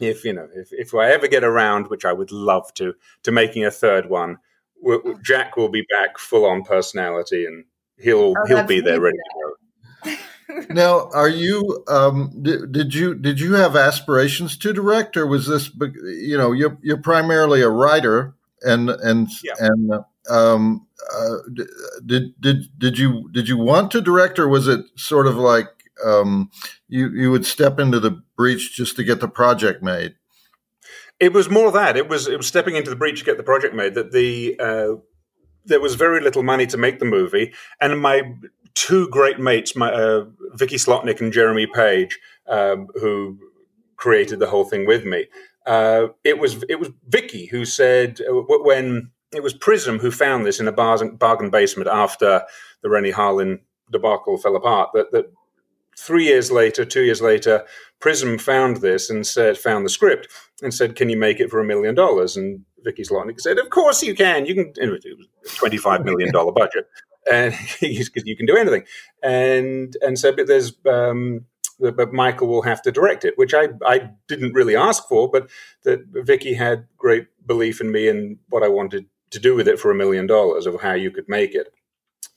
if 0.00 0.24
you 0.24 0.32
know 0.32 0.48
if, 0.54 0.68
if 0.72 0.94
I 0.94 1.10
ever 1.10 1.28
get 1.28 1.44
around, 1.44 1.88
which 1.88 2.04
I 2.04 2.12
would 2.12 2.32
love 2.32 2.72
to, 2.74 2.94
to 3.22 3.32
making 3.32 3.64
a 3.64 3.70
third 3.70 4.08
one, 4.08 4.38
Jack 5.22 5.56
will 5.56 5.68
be 5.68 5.86
back 5.90 6.18
full 6.18 6.44
on 6.44 6.62
personality, 6.62 7.46
and 7.46 7.64
he'll 7.98 8.34
oh, 8.36 8.46
he'll 8.46 8.64
be 8.64 8.80
there 8.80 9.00
ready 9.00 9.16
to 9.16 10.10
go. 10.10 10.64
now, 10.70 11.08
are 11.14 11.28
you? 11.28 11.84
Um, 11.88 12.32
did, 12.42 12.72
did, 12.72 12.94
you 12.94 13.14
did 13.14 13.40
you 13.40 13.54
have 13.54 13.76
aspirations 13.76 14.56
to 14.58 14.72
direct, 14.72 15.16
or 15.16 15.26
was 15.26 15.46
this? 15.46 15.70
You 16.04 16.36
know, 16.36 16.52
you're 16.52 16.78
you're 16.82 16.98
primarily 16.98 17.62
a 17.62 17.70
writer, 17.70 18.34
and 18.62 18.90
and 18.90 19.28
yeah. 19.42 19.54
and 19.58 19.92
um, 20.30 20.86
uh, 21.14 21.36
did 22.04 22.34
did 22.40 22.78
did 22.78 22.98
you 22.98 23.28
did 23.32 23.48
you 23.48 23.56
want 23.56 23.90
to 23.92 24.00
direct, 24.00 24.38
or 24.38 24.48
was 24.48 24.68
it 24.68 24.80
sort 24.96 25.26
of 25.26 25.36
like 25.36 25.68
um, 26.04 26.50
you 26.88 27.08
you 27.10 27.30
would 27.30 27.46
step 27.46 27.78
into 27.78 28.00
the 28.00 28.22
breach 28.36 28.74
just 28.74 28.96
to 28.96 29.04
get 29.04 29.20
the 29.20 29.28
project 29.28 29.82
made. 29.82 30.14
It 31.18 31.32
was 31.32 31.48
more 31.48 31.72
that 31.72 31.96
it 31.96 32.08
was 32.08 32.28
it 32.28 32.36
was 32.36 32.46
stepping 32.46 32.76
into 32.76 32.90
the 32.90 32.96
breach 32.96 33.20
to 33.20 33.24
get 33.24 33.36
the 33.36 33.42
project 33.42 33.74
made. 33.74 33.94
That 33.94 34.12
the 34.12 34.56
uh, 34.58 35.00
there 35.64 35.80
was 35.80 35.94
very 35.94 36.20
little 36.20 36.42
money 36.42 36.66
to 36.66 36.76
make 36.76 36.98
the 36.98 37.04
movie, 37.04 37.52
and 37.80 38.00
my 38.00 38.34
two 38.74 39.08
great 39.08 39.38
mates, 39.38 39.74
my 39.74 39.90
uh, 39.90 40.26
Vicky 40.52 40.76
Slotnick 40.76 41.20
and 41.20 41.32
Jeremy 41.32 41.66
Paige, 41.66 42.18
um, 42.46 42.88
who 42.94 43.38
created 43.96 44.38
the 44.38 44.48
whole 44.48 44.64
thing 44.64 44.86
with 44.86 45.04
me. 45.04 45.26
Uh, 45.66 46.08
it 46.22 46.38
was 46.38 46.64
it 46.68 46.78
was 46.78 46.90
Vicky 47.08 47.46
who 47.46 47.64
said 47.64 48.20
uh, 48.28 48.34
when 48.34 49.10
it 49.34 49.42
was 49.42 49.54
Prism 49.54 49.98
who 49.98 50.10
found 50.10 50.46
this 50.46 50.60
in 50.60 50.68
a 50.68 50.72
bargain 50.72 51.50
basement 51.50 51.88
after 51.90 52.44
the 52.82 52.88
Renny 52.88 53.10
Harlin 53.10 53.60
debacle 53.90 54.38
fell 54.38 54.56
apart 54.56 54.90
that, 54.94 55.10
that 55.12 55.32
three 55.96 56.24
years 56.24 56.50
later, 56.50 56.84
two 56.84 57.02
years 57.02 57.22
later, 57.22 57.64
Prism 58.00 58.38
found 58.38 58.78
this 58.78 59.10
and 59.10 59.26
said, 59.26 59.58
found 59.58 59.84
the 59.84 59.90
script 59.90 60.28
and 60.62 60.72
said, 60.72 60.96
"Can 60.96 61.08
you 61.08 61.16
make 61.16 61.40
it 61.40 61.50
for 61.50 61.60
a 61.60 61.64
million 61.64 61.94
dollars?" 61.94 62.36
And 62.36 62.64
Vicky 62.84 63.02
Slotnick 63.02 63.40
said, 63.40 63.58
"Of 63.58 63.70
course 63.70 64.02
you 64.02 64.14
can. 64.14 64.46
You 64.46 64.54
can." 64.54 64.72
It 64.76 64.90
was 64.90 65.04
a 65.04 65.56
twenty-five 65.56 66.04
million 66.04 66.32
dollar 66.32 66.52
budget, 66.52 66.88
and 67.32 67.54
you 67.80 68.36
can 68.36 68.46
do 68.46 68.56
anything. 68.56 68.84
And 69.22 69.96
and 70.02 70.18
said, 70.18 70.36
"But 70.36 70.46
there's." 70.46 70.74
Um, 70.86 71.46
but 71.78 72.10
Michael 72.10 72.48
will 72.48 72.62
have 72.62 72.80
to 72.82 72.90
direct 72.90 73.22
it, 73.26 73.36
which 73.36 73.52
I, 73.52 73.68
I 73.84 74.08
didn't 74.28 74.54
really 74.54 74.74
ask 74.74 75.06
for, 75.08 75.30
but 75.30 75.50
that 75.82 76.06
Vicky 76.10 76.54
had 76.54 76.86
great 76.96 77.26
belief 77.44 77.82
in 77.82 77.92
me 77.92 78.08
and 78.08 78.38
what 78.48 78.62
I 78.62 78.68
wanted 78.68 79.04
to 79.32 79.38
do 79.38 79.54
with 79.54 79.68
it 79.68 79.78
for 79.78 79.90
a 79.90 79.94
million 79.94 80.26
dollars 80.26 80.64
of 80.64 80.80
how 80.80 80.94
you 80.94 81.10
could 81.10 81.28
make 81.28 81.54
it. 81.54 81.68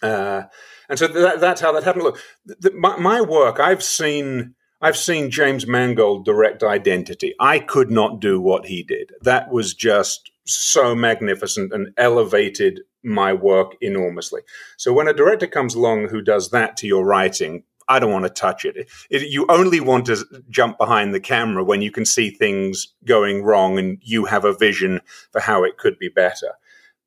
Uh, 0.01 0.43
and 0.89 0.97
so 0.97 1.07
that, 1.07 1.39
that's 1.39 1.61
how 1.61 1.71
that 1.71 1.83
happened. 1.83 2.03
Look, 2.03 2.19
the, 2.45 2.71
my, 2.71 2.97
my, 2.97 3.21
work, 3.21 3.59
I've 3.59 3.83
seen, 3.83 4.55
I've 4.81 4.97
seen 4.97 5.29
James 5.29 5.67
Mangold 5.67 6.25
direct 6.25 6.63
Identity. 6.63 7.35
I 7.39 7.59
could 7.59 7.91
not 7.91 8.19
do 8.19 8.39
what 8.39 8.65
he 8.65 8.83
did. 8.83 9.11
That 9.21 9.51
was 9.51 9.73
just 9.73 10.31
so 10.45 10.95
magnificent 10.95 11.73
and 11.73 11.93
elevated 11.97 12.81
my 13.03 13.33
work 13.33 13.75
enormously. 13.81 14.41
So 14.77 14.93
when 14.93 15.07
a 15.07 15.13
director 15.13 15.47
comes 15.47 15.75
along 15.75 16.09
who 16.09 16.21
does 16.21 16.49
that 16.49 16.77
to 16.77 16.87
your 16.87 17.05
writing, 17.05 17.63
I 17.87 17.99
don't 17.99 18.11
want 18.11 18.25
to 18.25 18.29
touch 18.29 18.65
it. 18.65 18.89
it. 19.09 19.29
You 19.29 19.45
only 19.49 19.79
want 19.79 20.05
to 20.05 20.23
jump 20.49 20.77
behind 20.77 21.13
the 21.13 21.19
camera 21.19 21.63
when 21.63 21.81
you 21.81 21.91
can 21.91 22.05
see 22.05 22.29
things 22.29 22.93
going 23.03 23.43
wrong 23.43 23.79
and 23.79 23.97
you 24.01 24.25
have 24.25 24.45
a 24.45 24.53
vision 24.53 25.01
for 25.31 25.41
how 25.41 25.63
it 25.63 25.77
could 25.77 25.97
be 25.97 26.09
better. 26.09 26.53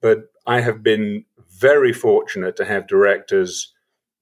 But 0.01 0.25
I 0.47 0.61
have 0.61 0.83
been 0.83 1.25
very 1.63 1.93
fortunate 1.93 2.57
to 2.57 2.65
have 2.65 2.87
directors 2.89 3.73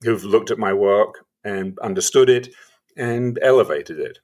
who've 0.03 0.25
looked 0.25 0.51
at 0.51 0.59
my 0.59 0.73
work 0.73 1.25
and 1.43 1.79
understood 1.81 2.29
it 2.29 2.49
and 2.97 3.39
elevated 3.43 3.99
it. 3.99 4.19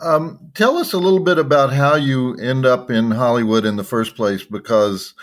Um, 0.00 0.50
tell 0.54 0.76
us 0.78 0.92
a 0.92 0.98
little 0.98 1.20
bit 1.20 1.38
about 1.38 1.72
how 1.72 1.94
you 1.94 2.36
end 2.36 2.66
up 2.66 2.90
in 2.90 3.12
Hollywood 3.12 3.64
in 3.64 3.76
the 3.76 3.84
first 3.84 4.16
place, 4.16 4.44
because 4.44 5.14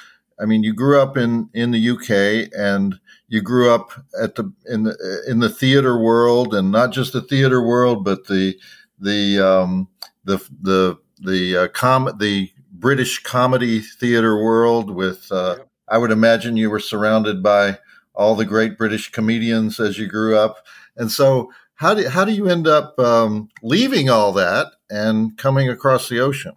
I 0.41 0.45
mean, 0.45 0.63
you 0.63 0.73
grew 0.73 1.01
up 1.01 1.17
in 1.17 1.49
in 1.53 1.71
the 1.71 1.89
UK 1.89 2.49
and 2.57 2.95
you 3.27 3.41
grew 3.41 3.69
up 3.69 3.91
at 4.21 4.35
the 4.35 4.51
in 4.67 4.83
the 4.83 5.23
in 5.27 5.39
the 5.39 5.49
theater 5.49 5.99
world, 5.99 6.55
and 6.55 6.71
not 6.71 6.91
just 6.91 7.13
the 7.13 7.21
theater 7.21 7.61
world, 7.61 8.05
but 8.05 8.27
the 8.27 8.57
the 8.99 9.39
um, 9.39 9.89
the 10.23 10.37
the 10.61 10.97
the 11.19 11.63
uh, 11.63 11.67
com 11.69 12.09
the 12.17 12.49
British 12.71 13.21
comedy 13.21 13.81
theater 13.81 14.41
world. 14.41 14.91
With 14.91 15.29
uh, 15.29 15.57
I 15.89 15.97
would 15.97 16.11
imagine 16.11 16.57
you 16.57 16.69
were 16.69 16.79
surrounded 16.79 17.41
by 17.41 17.79
all 18.13 18.35
the 18.35 18.45
great 18.45 18.77
British 18.77 19.11
comedians 19.11 19.79
as 19.79 19.97
you 19.97 20.07
grew 20.07 20.37
up, 20.37 20.65
and 20.95 21.11
so 21.11 21.51
how 21.75 21.93
do 21.93 22.07
how 22.09 22.25
do 22.25 22.33
you 22.33 22.47
end 22.47 22.67
up 22.67 22.99
um, 22.99 23.49
leaving 23.63 24.09
all 24.09 24.33
that 24.33 24.73
and 24.89 25.37
coming 25.37 25.69
across 25.69 26.09
the 26.09 26.19
ocean? 26.19 26.55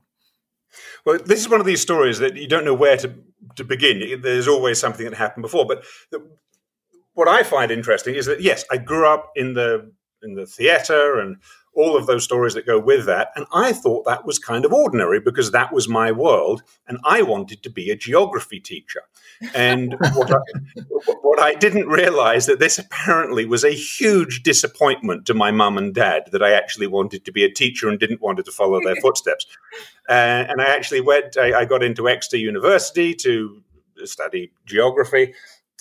Well, 1.05 1.19
this 1.25 1.41
is 1.41 1.49
one 1.49 1.61
of 1.61 1.67
these 1.67 1.81
stories 1.81 2.19
that 2.19 2.37
you 2.37 2.49
don't 2.49 2.65
know 2.65 2.75
where 2.75 2.97
to 2.97 3.15
to 3.57 3.65
begin. 3.65 4.21
There's 4.21 4.49
always 4.49 4.81
something 4.81 5.05
that 5.05 5.15
happened 5.15 5.43
before. 5.43 5.67
But 5.67 5.85
the, 6.11 6.27
what 7.15 7.29
I 7.29 7.43
find 7.43 7.71
interesting 7.71 8.15
is 8.15 8.27
that 8.27 8.41
yes, 8.41 8.65
I 8.71 8.79
grew 8.79 9.07
up 9.07 9.31
in 9.37 9.55
the 9.55 9.93
in 10.23 10.35
the 10.35 10.47
theatre 10.47 11.21
and 11.21 11.37
all 11.75 11.97
of 11.97 12.07
those 12.07 12.25
stories 12.25 12.55
that 12.55 12.67
go 12.67 12.79
with 12.79 13.07
that. 13.07 13.29
And 13.35 13.47
I 13.53 13.73
thought 13.73 14.05
that 14.05 14.27
was 14.27 14.39
kind 14.39 14.65
of 14.65 14.73
ordinary 14.73 15.21
because 15.21 15.51
that 15.51 15.73
was 15.73 15.89
my 15.89 16.13
world. 16.13 16.63
And 16.87 16.99
I 17.05 17.23
wanted 17.23 17.63
to 17.63 17.71
be 17.71 17.91
a 17.91 17.97
geography 17.97 18.61
teacher. 18.61 19.03
And 19.55 19.95
what, 20.15 20.31
I, 20.31 20.81
what 21.23 21.41
I 21.41 21.55
didn't 21.55 21.89
realize 21.89 22.47
that 22.47 22.59
this 22.59 22.79
apparently 22.79 23.47
was 23.47 23.65
a 23.65 23.71
huge 23.71 24.43
disappointment 24.43 25.27
to 25.27 25.35
my 25.35 25.51
mum 25.51 25.79
and 25.79 25.95
dad 25.95 26.29
that 26.33 26.43
I 26.43 26.53
actually 26.53 26.87
wanted 26.87 27.25
to 27.25 27.33
be 27.33 27.45
a 27.45 27.53
teacher 27.53 27.89
and 27.89 27.99
didn't 27.99 28.21
want 28.21 28.45
to 28.45 28.53
follow 28.53 28.81
their 28.85 28.97
footsteps. 29.03 29.47
Uh, 30.09 30.45
and 30.49 30.61
I 30.61 30.67
actually 30.67 31.01
went, 31.01 31.37
I, 31.39 31.61
I 31.61 31.65
got 31.65 31.83
into 31.83 32.09
Exeter 32.09 32.37
University 32.37 33.15
to 33.15 33.63
study 34.05 34.53
geography. 34.67 35.35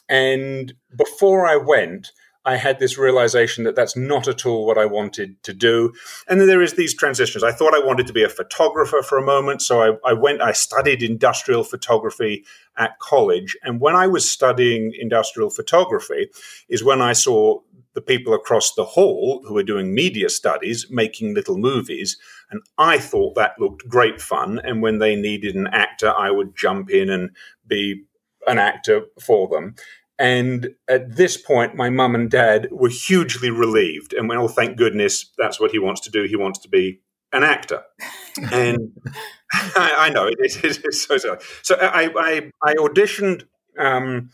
And 0.08 0.74
before 0.96 1.48
I 1.48 1.58
went, 1.58 2.12
I 2.44 2.58
had 2.58 2.80
this 2.80 2.98
realization 2.98 3.64
that 3.66 3.76
that's 3.76 3.96
not 3.96 4.28
at 4.28 4.46
all 4.46 4.66
what 4.66 4.78
I 4.78 4.86
wanted 4.86 5.42
to 5.44 5.54
do. 5.54 5.94
And 6.28 6.40
then 6.40 6.48
there 6.48 6.62
is 6.62 6.74
these 6.74 6.94
transitions. 6.94 7.44
I 7.44 7.52
thought 7.52 7.76
I 7.76 7.86
wanted 7.86 8.08
to 8.08 8.14
be 8.14 8.24
a 8.24 8.30
photographer 8.30 9.02
for 9.04 9.18
a 9.18 9.26
moment. 9.26 9.62
So 9.62 9.82
I, 9.82 10.10
I, 10.10 10.14
went, 10.14 10.42
I 10.42 10.52
studied 10.52 11.04
industrial 11.04 11.64
photography 11.64 12.44
at 12.78 12.98
college. 13.00 13.56
And 13.64 13.80
when 13.80 13.96
I 13.96 14.08
was 14.08 14.30
studying 14.30 14.94
industrial 15.00 15.52
photography, 15.52 16.30
is 16.68 16.84
when 16.84 17.02
I 17.02 17.14
saw 17.14 17.60
the 17.94 18.02
people 18.02 18.34
across 18.34 18.74
the 18.74 18.86
hall 18.86 19.44
who 19.46 19.54
were 19.54 19.64
doing 19.64 19.94
media 19.94 20.30
studies 20.30 20.88
making 20.90 21.34
little 21.34 21.58
movies. 21.58 22.18
And 22.50 22.62
I 22.78 22.98
thought 22.98 23.36
that 23.36 23.60
looked 23.60 23.88
great 23.88 24.22
fun. 24.22 24.60
And 24.64 24.82
when 24.82 25.00
they 25.00 25.16
needed 25.16 25.56
an 25.56 25.68
actor, 25.68 26.14
I 26.18 26.32
would 26.32 26.56
jump 26.56 26.90
in 26.90 27.10
and 27.10 27.32
be 27.68 28.04
an 28.48 28.58
actor 28.58 29.04
for 29.20 29.48
them. 29.48 29.76
And 30.22 30.76
at 30.88 31.16
this 31.16 31.36
point, 31.36 31.76
my 31.76 31.90
mum 31.90 32.14
and 32.14 32.30
dad 32.30 32.68
were 32.70 32.90
hugely 32.90 33.50
relieved 33.50 34.14
and 34.14 34.30
went, 34.30 34.40
Oh, 34.40 34.48
thank 34.48 34.78
goodness 34.78 35.32
that's 35.36 35.60
what 35.60 35.72
he 35.72 35.80
wants 35.80 36.00
to 36.02 36.12
do. 36.12 36.26
He 36.26 36.36
wants 36.36 36.60
to 36.60 36.70
be 36.70 37.02
an 37.34 37.44
actor. 37.44 37.82
and 38.52 38.92
I, 39.52 39.96
I, 39.98 40.10
know 40.10 40.28
it, 40.28 40.36
it's 40.40 41.08
so 41.08 41.18
so. 41.18 41.40
So 41.64 41.76
I, 41.76 42.12
I, 42.16 42.52
I 42.64 42.76
auditioned 42.76 43.46
um, 43.80 44.30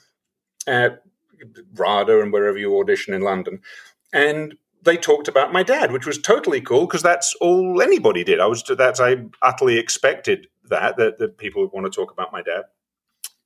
at 0.68 1.04
RADA 1.76 2.22
and 2.22 2.34
wherever 2.34 2.58
you 2.58 2.78
audition 2.78 3.14
in 3.14 3.22
London. 3.22 3.62
And 4.12 4.56
they 4.84 4.98
talked 4.98 5.30
about 5.30 5.54
my 5.54 5.64
dad, 5.64 5.94
which 5.94 6.06
was 6.06 6.18
totally 6.18 6.60
cool 6.60 6.86
because 6.86 7.02
that's 7.02 7.34
all 7.36 7.82
anybody 7.82 8.26
did. 8.26 8.42
I 8.42 8.48
was 8.48 8.62
that's 8.78 9.00
I 9.00 9.24
utterly 9.42 9.78
expected 9.78 10.48
that, 10.66 10.98
that 10.98 11.18
that 11.20 11.38
people 11.38 11.62
would 11.62 11.72
want 11.72 11.86
to 11.86 11.96
talk 11.96 12.12
about 12.12 12.34
my 12.34 12.42
dad. 12.42 12.66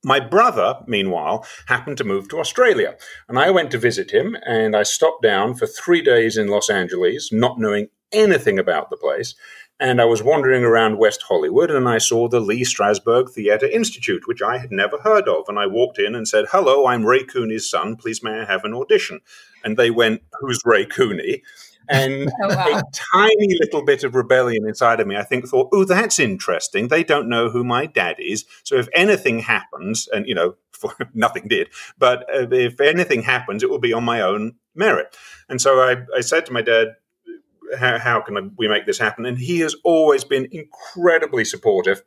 My 0.04 0.18
brother, 0.18 0.80
meanwhile, 0.86 1.46
happened 1.66 1.96
to 1.98 2.04
move 2.04 2.28
to 2.28 2.40
Australia, 2.40 2.96
and 3.28 3.38
I 3.38 3.50
went 3.50 3.70
to 3.70 3.78
visit 3.78 4.10
him. 4.10 4.36
And 4.44 4.74
I 4.74 4.82
stopped 4.82 5.22
down 5.22 5.54
for 5.54 5.66
three 5.66 6.02
days 6.02 6.36
in 6.36 6.48
Los 6.48 6.68
Angeles, 6.68 7.32
not 7.32 7.60
knowing 7.60 7.88
anything 8.10 8.58
about 8.58 8.90
the 8.90 8.96
place. 8.96 9.34
And 9.78 10.00
I 10.00 10.04
was 10.04 10.22
wandering 10.22 10.64
around 10.64 10.98
West 10.98 11.22
Hollywood, 11.22 11.70
and 11.70 11.88
I 11.88 11.98
saw 11.98 12.28
the 12.28 12.40
Lee 12.40 12.62
Strasberg 12.62 13.30
Theatre 13.30 13.66
Institute, 13.66 14.22
which 14.26 14.42
I 14.42 14.58
had 14.58 14.70
never 14.72 14.98
heard 14.98 15.28
of. 15.28 15.44
And 15.48 15.58
I 15.58 15.66
walked 15.66 15.98
in 15.98 16.14
and 16.14 16.26
said, 16.26 16.46
"Hello, 16.50 16.86
I'm 16.86 17.06
Ray 17.06 17.24
Cooney's 17.24 17.70
son. 17.70 17.96
Please, 17.96 18.22
may 18.22 18.40
I 18.40 18.44
have 18.44 18.64
an 18.64 18.74
audition?" 18.74 19.20
And 19.64 19.76
they 19.76 19.90
went, 19.90 20.22
"Who's 20.40 20.60
Ray 20.64 20.84
Cooney?" 20.84 21.42
And 21.88 22.30
oh, 22.42 22.48
wow. 22.48 22.78
a 22.78 22.82
tiny 22.92 23.56
little 23.60 23.84
bit 23.84 24.04
of 24.04 24.14
rebellion 24.14 24.66
inside 24.66 25.00
of 25.00 25.06
me, 25.06 25.16
I 25.16 25.22
think, 25.22 25.46
thought, 25.46 25.68
oh, 25.72 25.84
that's 25.84 26.18
interesting. 26.18 26.88
They 26.88 27.04
don't 27.04 27.28
know 27.28 27.50
who 27.50 27.64
my 27.64 27.86
dad 27.86 28.16
is. 28.18 28.44
So 28.64 28.76
if 28.76 28.88
anything 28.94 29.40
happens, 29.40 30.08
and, 30.12 30.26
you 30.26 30.34
know, 30.34 30.56
nothing 31.14 31.48
did, 31.48 31.68
but 31.98 32.22
uh, 32.34 32.48
if 32.50 32.80
anything 32.80 33.22
happens, 33.22 33.62
it 33.62 33.70
will 33.70 33.78
be 33.78 33.92
on 33.92 34.04
my 34.04 34.20
own 34.20 34.54
merit. 34.74 35.16
And 35.48 35.60
so 35.60 35.80
I, 35.80 36.04
I 36.16 36.20
said 36.20 36.46
to 36.46 36.52
my 36.52 36.62
dad, 36.62 36.96
how, 37.78 37.98
how 37.98 38.20
can 38.20 38.52
we 38.56 38.68
make 38.68 38.86
this 38.86 38.98
happen? 38.98 39.24
And 39.26 39.38
he 39.38 39.60
has 39.60 39.74
always 39.84 40.24
been 40.24 40.48
incredibly 40.50 41.44
supportive. 41.44 42.02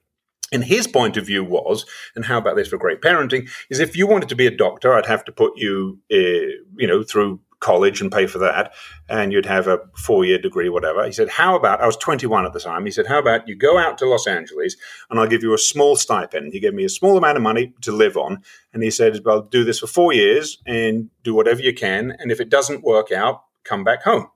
And 0.52 0.64
his 0.64 0.86
point 0.86 1.18
of 1.18 1.26
view 1.26 1.44
was, 1.44 1.86
and 2.16 2.26
how 2.26 2.38
about 2.38 2.56
this 2.56 2.68
for 2.68 2.78
great 2.78 3.02
parenting, 3.02 3.50
is 3.70 3.80
if 3.80 3.98
you 3.98 4.06
wanted 4.06 4.30
to 4.30 4.36
be 4.36 4.46
a 4.46 4.56
doctor, 4.56 4.94
I'd 4.94 5.08
have 5.08 5.26
to 5.26 5.32
put 5.32 5.54
you, 5.56 6.00
uh, 6.12 6.62
you 6.78 6.88
know, 6.88 7.04
through 7.04 7.40
college 7.60 8.02
and 8.02 8.12
pay 8.12 8.28
for 8.28 8.40
that, 8.40 8.74
and 9.10 9.32
you'd 9.32 9.46
have 9.46 9.68
a 9.68 9.80
four 9.96 10.26
year 10.26 10.38
degree, 10.38 10.70
whatever. 10.70 11.06
He 11.06 11.12
said, 11.12 11.30
How 11.30 11.56
about, 11.56 11.82
I 11.82 11.86
was 11.86 11.98
21 11.98 12.46
at 12.46 12.54
the 12.54 12.60
time, 12.60 12.86
he 12.86 12.92
said, 12.92 13.08
How 13.08 13.20
about 13.20 13.48
you 13.48 13.56
go 13.56 13.78
out 13.78 13.98
to 14.00 14.06
Los 14.06 14.28
Angeles 14.28 14.76
and 15.10 15.20
I'll 15.20 15.28
give 15.28 15.44
you 15.44 15.54
a 15.54 15.58
small 15.58 15.96
stipend. 15.96 16.54
He 16.54 16.60
gave 16.60 16.74
me 16.74 16.86
a 16.86 16.90
small 16.90 17.18
amount 17.18 17.38
of 17.38 17.44
money 17.44 17.74
to 17.82 17.92
live 17.92 18.18
on. 18.18 18.42
And 18.74 18.84
he 18.84 18.92
said, 18.92 19.20
Well, 19.24 19.42
do 19.42 19.64
this 19.64 19.80
for 19.80 19.88
four 19.88 20.14
years 20.14 20.58
and 20.66 21.10
do 21.24 21.34
whatever 21.34 21.62
you 21.62 21.74
can. 21.74 22.16
And 22.20 22.32
if 22.32 22.40
it 22.40 22.50
doesn't 22.50 22.84
work 22.84 23.12
out, 23.12 23.44
come 23.64 23.84
back 23.84 24.04
home. 24.04 24.28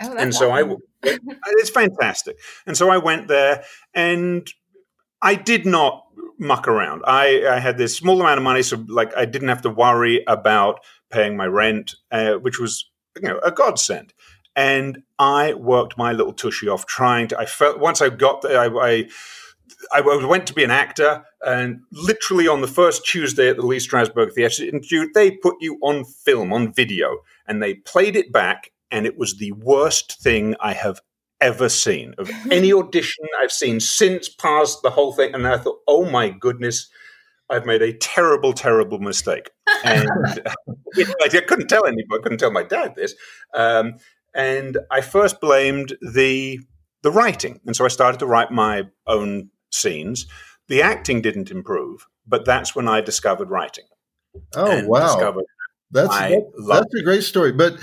Oh, 0.00 0.14
and 0.16 0.34
so 0.34 0.50
awesome. 0.50 0.78
I, 1.04 1.18
it's 1.58 1.70
fantastic. 1.70 2.38
And 2.66 2.76
so 2.76 2.90
I 2.90 2.98
went 2.98 3.28
there 3.28 3.64
and 3.94 4.50
I 5.22 5.34
did 5.34 5.66
not 5.66 6.06
muck 6.38 6.66
around. 6.66 7.02
I, 7.06 7.46
I 7.46 7.58
had 7.58 7.76
this 7.76 7.94
small 7.94 8.20
amount 8.20 8.38
of 8.38 8.44
money, 8.44 8.62
so 8.62 8.82
like 8.88 9.14
I 9.16 9.26
didn't 9.26 9.48
have 9.48 9.62
to 9.62 9.70
worry 9.70 10.24
about 10.26 10.80
paying 11.10 11.36
my 11.36 11.46
rent, 11.46 11.94
uh, 12.10 12.34
which 12.34 12.58
was 12.58 12.90
you 13.20 13.28
know 13.28 13.38
a 13.42 13.50
godsend. 13.50 14.12
And 14.56 15.02
I 15.18 15.54
worked 15.54 15.96
my 15.96 16.12
little 16.12 16.32
tushy 16.32 16.68
off 16.68 16.86
trying 16.86 17.28
to. 17.28 17.38
I 17.38 17.46
felt 17.46 17.78
once 17.78 18.02
I 18.02 18.10
got 18.10 18.42
there, 18.42 18.58
I, 18.60 18.66
I 18.66 19.08
I 19.92 20.00
went 20.00 20.46
to 20.48 20.54
be 20.54 20.64
an 20.64 20.70
actor, 20.70 21.24
and 21.44 21.80
literally 21.92 22.48
on 22.48 22.60
the 22.60 22.68
first 22.68 23.04
Tuesday 23.04 23.48
at 23.48 23.56
the 23.56 23.66
Lee 23.66 23.78
Strasberg 23.78 24.32
Theatre 24.32 24.64
Institute, 24.64 25.10
they 25.14 25.30
put 25.30 25.56
you 25.60 25.78
on 25.82 26.04
film, 26.04 26.52
on 26.52 26.72
video, 26.72 27.18
and 27.46 27.62
they 27.62 27.74
played 27.74 28.16
it 28.16 28.32
back, 28.32 28.72
and 28.90 29.06
it 29.06 29.16
was 29.16 29.36
the 29.36 29.52
worst 29.52 30.20
thing 30.20 30.54
I 30.60 30.72
have 30.74 31.00
ever 31.40 31.68
seen 31.68 32.14
of 32.18 32.30
any 32.50 32.72
audition 32.72 33.24
I've 33.40 33.52
seen 33.52 33.80
since 33.80 34.28
past 34.28 34.82
the 34.82 34.90
whole 34.90 35.12
thing. 35.12 35.34
And 35.34 35.46
I 35.46 35.58
thought, 35.58 35.80
oh 35.88 36.04
my 36.04 36.28
goodness, 36.28 36.88
I've 37.50 37.66
made 37.66 37.82
a 37.82 37.92
terrible, 37.92 38.52
terrible 38.52 38.98
mistake. 38.98 39.50
And 39.84 40.08
I 40.96 41.28
couldn't 41.28 41.68
tell 41.68 41.86
anybody, 41.86 42.06
I 42.12 42.22
couldn't 42.22 42.38
tell 42.38 42.52
my 42.52 42.62
dad 42.62 42.94
this. 42.96 43.14
Um, 43.54 43.94
and 44.34 44.78
I 44.90 45.00
first 45.00 45.40
blamed 45.40 45.96
the 46.00 46.60
the 47.02 47.10
writing, 47.10 47.60
and 47.66 47.74
so 47.74 47.84
I 47.84 47.88
started 47.88 48.18
to 48.18 48.26
write 48.26 48.50
my 48.50 48.84
own 49.06 49.50
scenes. 49.70 50.26
The 50.68 50.82
acting 50.82 51.22
didn't 51.22 51.50
improve, 51.50 52.06
but 52.26 52.44
that's 52.44 52.76
when 52.76 52.86
I 52.86 53.00
discovered 53.00 53.50
writing. 53.50 53.84
Oh 54.54 54.86
wow! 54.86 55.34
That's 55.90 56.16
that's 56.68 56.94
a 56.94 57.02
great 57.02 57.24
story. 57.24 57.52
But 57.52 57.78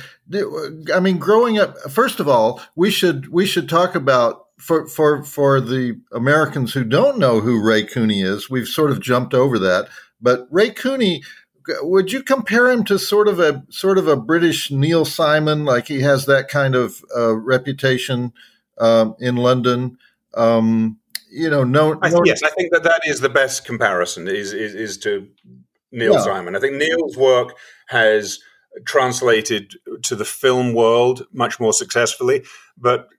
I 0.94 1.00
mean, 1.00 1.18
growing 1.18 1.60
up, 1.60 1.78
first 1.92 2.20
of 2.20 2.28
all, 2.28 2.62
we 2.76 2.90
should 2.90 3.28
we 3.30 3.46
should 3.46 3.68
talk 3.68 3.96
about 3.96 4.47
for 4.58 4.88
for 4.88 5.24
for 5.24 5.62
the 5.62 6.00
Americans 6.12 6.74
who 6.74 6.84
don't 6.84 7.20
know 7.20 7.42
who 7.42 7.62
Ray 7.62 7.84
Cooney 7.84 8.22
is. 8.22 8.50
We've 8.50 8.68
sort 8.68 8.92
of 8.92 9.02
jumped 9.02 9.34
over 9.34 9.58
that, 9.60 9.90
but 10.22 10.48
Ray 10.52 10.72
Cooney. 10.72 11.24
Would 11.82 12.14
you 12.14 12.24
compare 12.24 12.72
him 12.72 12.86
to 12.86 12.98
sort 12.98 13.28
of 13.28 13.42
a 13.42 13.62
sort 13.70 13.98
of 13.98 14.08
a 14.08 14.16
British 14.16 14.72
Neil 14.72 15.04
Simon? 15.04 15.66
Like 15.66 15.90
he 15.90 16.00
has 16.00 16.26
that 16.26 16.48
kind 16.48 16.76
of 16.76 17.04
uh, 17.14 17.36
reputation 17.36 18.32
um, 18.78 19.18
in 19.20 19.36
London. 19.36 19.98
Um, 20.34 20.98
you 21.30 21.50
know, 21.50 21.66
no, 21.66 22.00
I, 22.02 22.14
yes, 22.24 22.42
I 22.42 22.50
think 22.52 22.72
that 22.72 22.84
that 22.84 23.02
is 23.06 23.20
the 23.20 23.28
best 23.28 23.66
comparison. 23.66 24.30
Is 24.30 24.54
is, 24.54 24.76
is 24.76 24.98
to 25.00 25.28
Neil 25.92 26.14
yeah. 26.14 26.22
Simon. 26.22 26.56
I 26.56 26.60
think 26.60 26.76
Neil's 26.76 27.18
work 27.18 27.58
has 27.88 28.40
translated 28.86 29.74
to 30.04 30.16
the 30.16 30.26
film 30.26 30.74
world 30.74 31.26
much 31.32 31.60
more 31.60 31.74
successfully. 31.74 32.44
But 32.78 33.10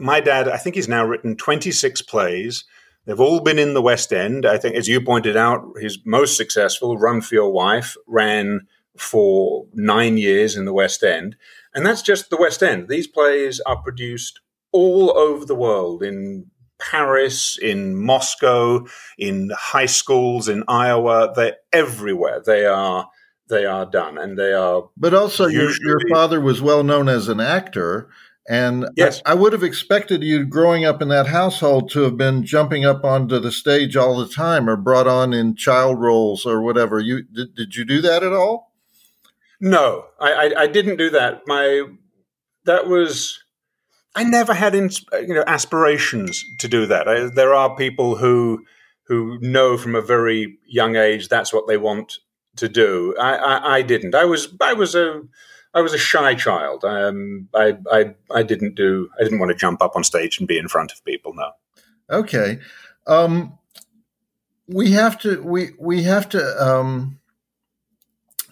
my 0.00 0.20
dad, 0.20 0.48
I 0.48 0.56
think 0.56 0.76
he's 0.76 0.88
now 0.88 1.04
written 1.04 1.36
26 1.36 2.02
plays. 2.02 2.64
They've 3.06 3.20
all 3.20 3.40
been 3.40 3.58
in 3.58 3.74
the 3.74 3.82
West 3.82 4.12
End. 4.12 4.44
I 4.44 4.58
think, 4.58 4.76
as 4.76 4.88
you 4.88 5.00
pointed 5.00 5.36
out, 5.36 5.64
his 5.80 5.98
most 6.04 6.36
successful, 6.36 6.98
Run 6.98 7.20
for 7.20 7.34
Your 7.34 7.50
Wife, 7.50 7.96
ran 8.06 8.66
for 8.96 9.66
nine 9.72 10.18
years 10.18 10.56
in 10.56 10.64
the 10.64 10.72
West 10.72 11.02
End. 11.02 11.36
And 11.74 11.86
that's 11.86 12.02
just 12.02 12.30
the 12.30 12.36
West 12.36 12.62
End. 12.62 12.88
These 12.88 13.06
plays 13.06 13.60
are 13.60 13.82
produced 13.82 14.40
all 14.72 15.16
over 15.16 15.44
the 15.44 15.54
world 15.54 16.02
in 16.02 16.46
Paris, 16.78 17.58
in 17.60 17.96
Moscow, 17.96 18.86
in 19.18 19.50
high 19.56 19.86
schools 19.86 20.48
in 20.48 20.64
Iowa. 20.66 21.32
They're 21.34 21.56
everywhere. 21.72 22.42
They 22.44 22.66
are 22.66 23.08
they 23.48 23.66
are 23.66 23.84
done, 23.84 24.16
and 24.16 24.38
they 24.38 24.52
are. 24.52 24.88
But 24.96 25.12
also, 25.12 25.46
usually, 25.46 25.88
your, 25.88 26.00
your 26.00 26.08
father 26.14 26.40
was 26.40 26.62
well 26.62 26.84
known 26.84 27.08
as 27.08 27.28
an 27.28 27.40
actor, 27.40 28.08
and 28.50 28.88
yes. 28.96 29.22
I, 29.24 29.30
I, 29.30 29.34
would 29.34 29.52
have 29.52 29.62
expected 29.62 30.24
you, 30.24 30.44
growing 30.44 30.84
up 30.84 31.00
in 31.00 31.08
that 31.10 31.28
household, 31.28 31.88
to 31.90 32.00
have 32.00 32.16
been 32.16 32.44
jumping 32.44 32.84
up 32.84 33.04
onto 33.04 33.38
the 33.38 33.52
stage 33.52 33.96
all 33.96 34.18
the 34.18 34.26
time, 34.26 34.68
or 34.68 34.74
brought 34.74 35.06
on 35.06 35.32
in 35.32 35.54
child 35.54 36.00
roles 36.00 36.44
or 36.44 36.60
whatever. 36.60 36.98
You 36.98 37.22
did, 37.22 37.54
did 37.54 37.76
you 37.76 37.84
do 37.84 38.00
that 38.00 38.24
at 38.24 38.32
all? 38.32 38.72
No, 39.60 40.06
I, 40.18 40.32
I, 40.32 40.62
I 40.62 40.66
didn't 40.66 40.96
do 40.96 41.10
that. 41.10 41.42
My 41.46 41.84
that 42.64 42.88
was 42.88 43.38
I 44.16 44.24
never 44.24 44.52
had 44.52 44.74
you 44.74 44.88
know 45.28 45.44
aspirations 45.46 46.44
to 46.58 46.66
do 46.66 46.86
that. 46.86 47.06
I, 47.06 47.30
there 47.32 47.54
are 47.54 47.76
people 47.76 48.16
who 48.16 48.64
who 49.04 49.38
know 49.40 49.78
from 49.78 49.94
a 49.94 50.02
very 50.02 50.58
young 50.66 50.96
age 50.96 51.28
that's 51.28 51.52
what 51.52 51.68
they 51.68 51.76
want 51.76 52.18
to 52.56 52.68
do. 52.68 53.14
I, 53.16 53.36
I, 53.36 53.74
I 53.76 53.82
didn't. 53.82 54.16
I 54.16 54.24
was 54.24 54.52
I 54.60 54.72
was 54.72 54.96
a 54.96 55.22
I 55.72 55.80
was 55.80 55.94
a 55.94 55.98
shy 55.98 56.34
child. 56.34 56.84
Um, 56.84 57.48
I, 57.54 57.78
I 57.92 58.14
I 58.32 58.42
didn't 58.42 58.74
do. 58.74 59.08
I 59.18 59.22
didn't 59.22 59.38
want 59.38 59.50
to 59.50 59.56
jump 59.58 59.82
up 59.82 59.94
on 59.94 60.04
stage 60.04 60.38
and 60.38 60.48
be 60.48 60.58
in 60.58 60.68
front 60.68 60.92
of 60.92 61.04
people. 61.04 61.32
No. 61.34 61.52
Okay. 62.10 62.58
Um, 63.06 63.58
we 64.66 64.92
have 64.92 65.18
to. 65.20 65.42
We 65.42 65.70
we 65.78 66.02
have 66.02 66.28
to 66.30 66.62
um, 66.62 67.20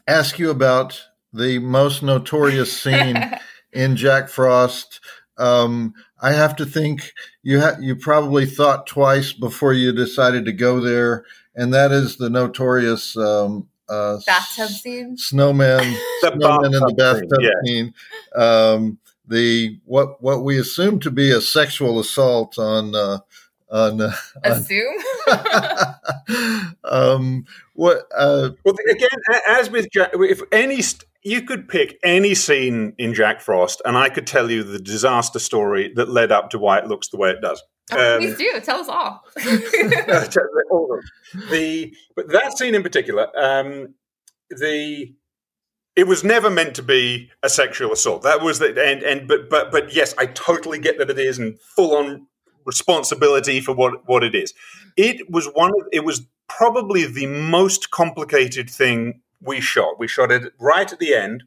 ask 0.07 0.39
you 0.39 0.51
about 0.51 1.07
the 1.33 1.59
most 1.59 2.03
notorious 2.03 2.81
scene 2.81 3.17
in 3.73 3.97
Jack 3.97 4.29
Frost. 4.29 5.01
Um, 5.37 5.95
I 6.21 6.33
have 6.33 6.57
to 6.57 6.67
think 6.67 7.13
you 7.43 7.61
ha- 7.61 7.79
you 7.81 7.97
probably 7.97 8.47
thought 8.47 8.87
twice 8.87 9.33
before 9.33 9.73
you 9.73 9.93
decided 9.93 10.45
to 10.45 10.53
go 10.53 10.81
there, 10.81 11.25
and 11.55 11.73
that 11.75 11.91
is 11.93 12.17
the 12.17 12.31
notorious 12.31 13.17
um, 13.17 13.69
uh, 13.89 14.19
bathtub 14.27 14.69
scene, 14.69 15.17
snowman, 15.17 15.93
the 16.23 16.33
snowman 16.37 16.75
in 16.75 16.81
the 16.81 16.95
bathtub 16.97 17.41
scene. 17.65 17.93
scene. 17.95 17.95
Um, 18.35 18.99
the 19.27 19.79
what 19.85 20.23
what 20.23 20.43
we 20.43 20.59
assume 20.59 21.01
to 21.01 21.11
be 21.11 21.31
a 21.31 21.41
sexual 21.41 22.01
assault 22.01 22.59
on 22.59 22.95
uh, 22.95 23.19
on, 23.71 24.01
uh, 24.01 24.13
assume. 24.45 24.97
um, 26.85 27.45
what? 27.75 28.07
Uh, 28.17 28.51
well, 28.65 28.75
again, 28.91 29.09
as 29.47 29.71
with 29.71 29.91
Jack, 29.93 30.11
if 30.15 30.41
any, 30.53 30.83
you 31.23 31.43
could 31.43 31.69
pick 31.69 31.99
any 32.03 32.35
scene 32.35 32.95
in 32.99 33.15
Jack 33.15 33.41
Frost, 33.41 33.83
and 33.85 33.97
I 33.97 34.09
could 34.09 34.27
tell 34.27 34.51
you 34.51 34.63
the 34.63 34.79
disaster 34.79 35.39
story 35.39 35.93
that 35.97 36.09
led 36.09 36.33
up 36.33 36.51
to 36.51 36.59
why 36.59 36.79
it 36.79 36.87
looks 36.87 37.09
the 37.09 37.19
way 37.19 37.31
it 37.31 37.41
does. 37.43 37.63
Oh, 37.93 38.15
um, 38.15 38.21
please 38.21 38.37
do 38.37 38.61
tell 38.61 38.81
us 38.81 38.89
all. 38.89 39.25
all 40.71 41.01
the 41.51 41.95
but 42.17 42.29
that 42.29 42.59
scene 42.59 42.75
in 42.75 42.83
particular, 42.83 43.29
um, 43.39 43.95
the 44.51 45.15
it 45.97 46.07
was 46.07 46.23
never 46.23 46.49
meant 46.49 46.77
to 46.77 46.83
be 46.83 47.31
a 47.43 47.49
sexual 47.49 47.93
assault. 47.93 48.23
That 48.23 48.41
was 48.41 48.59
the 48.59 48.69
and 48.69 49.03
and 49.03 49.27
but 49.27 49.51
but 49.51 49.73
but 49.73 49.95
yes, 49.95 50.15
I 50.19 50.27
totally 50.27 50.79
get 50.79 50.99
that 50.99 51.11
it 51.11 51.19
is 51.19 51.39
and 51.39 51.59
full 51.61 51.97
on 51.97 52.27
responsibility 52.65 53.61
for 53.61 53.75
what 53.75 54.09
what 54.09 54.23
it 54.23 54.35
is. 54.35 54.55
It 54.97 55.31
was 55.31 55.47
one 55.55 55.71
of 55.71 55.87
it 55.93 56.05
was 56.05 56.27
probably 56.49 57.05
the 57.05 57.27
most 57.27 57.91
complicated 57.91 58.71
thing 58.71 59.23
we 59.41 59.61
shot. 59.61 59.99
We 59.99 60.09
shot 60.09 60.31
it 60.31 60.53
right 60.61 60.93
at 60.93 60.99
the 60.99 61.15
end. 61.15 61.45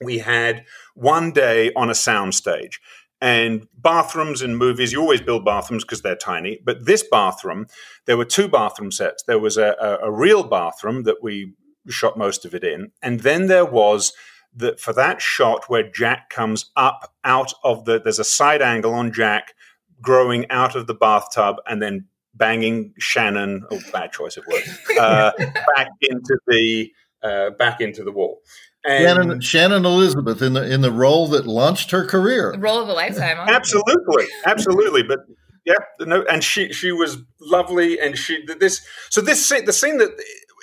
We 0.00 0.18
had 0.18 0.64
one 0.94 1.32
day 1.32 1.72
on 1.74 1.90
a 1.90 1.94
soundstage. 1.94 2.74
And 3.20 3.66
bathrooms 3.76 4.42
in 4.42 4.56
movies, 4.56 4.92
you 4.92 5.00
always 5.00 5.20
build 5.20 5.44
bathrooms 5.44 5.84
because 5.84 6.02
they're 6.02 6.16
tiny. 6.16 6.60
But 6.64 6.86
this 6.86 7.02
bathroom, 7.02 7.66
there 8.06 8.16
were 8.16 8.24
two 8.24 8.48
bathroom 8.48 8.92
sets. 8.92 9.24
There 9.24 9.40
was 9.40 9.56
a, 9.56 9.74
a, 9.80 10.08
a 10.08 10.10
real 10.10 10.44
bathroom 10.44 11.02
that 11.02 11.22
we 11.22 11.54
shot 11.88 12.16
most 12.16 12.44
of 12.44 12.54
it 12.54 12.62
in. 12.62 12.92
And 13.02 13.20
then 13.20 13.46
there 13.46 13.64
was 13.64 14.12
that 14.54 14.80
for 14.80 14.92
that 14.92 15.20
shot 15.20 15.68
where 15.68 15.88
Jack 15.88 16.30
comes 16.30 16.70
up 16.76 17.12
out 17.24 17.52
of 17.64 17.84
the, 17.84 18.00
there's 18.00 18.18
a 18.18 18.24
side 18.24 18.62
angle 18.62 18.94
on 18.94 19.12
Jack 19.12 19.54
growing 20.00 20.48
out 20.50 20.76
of 20.76 20.86
the 20.86 20.94
bathtub 20.94 21.56
and 21.66 21.82
then 21.82 22.06
banging 22.34 22.94
Shannon, 22.98 23.64
oh, 23.70 23.80
bad 23.92 24.12
choice 24.12 24.36
of 24.36 24.46
words, 24.46 24.68
uh, 24.98 25.32
back 25.76 25.88
into 26.02 26.38
the 26.46 26.92
uh, 27.22 27.50
back 27.50 27.80
into 27.80 28.04
the 28.04 28.12
wall. 28.12 28.40
And 28.84 29.04
Shannon, 29.04 29.40
Shannon, 29.40 29.84
Elizabeth 29.84 30.40
in 30.40 30.52
the 30.52 30.72
in 30.72 30.80
the 30.82 30.92
role 30.92 31.26
that 31.28 31.46
launched 31.46 31.90
her 31.90 32.04
career, 32.06 32.52
the 32.52 32.58
role 32.58 32.80
of 32.80 32.88
a 32.88 32.92
lifetime. 32.92 33.36
Absolutely, 33.38 34.26
absolutely. 34.46 35.02
But 35.02 35.20
yeah, 35.64 35.74
no, 36.00 36.22
and 36.30 36.42
she 36.42 36.72
she 36.72 36.92
was 36.92 37.18
lovely, 37.40 38.00
and 38.00 38.16
she 38.16 38.44
this 38.58 38.80
so 39.10 39.20
this 39.20 39.44
scene, 39.44 39.64
the 39.64 39.72
scene 39.72 39.98
that 39.98 40.10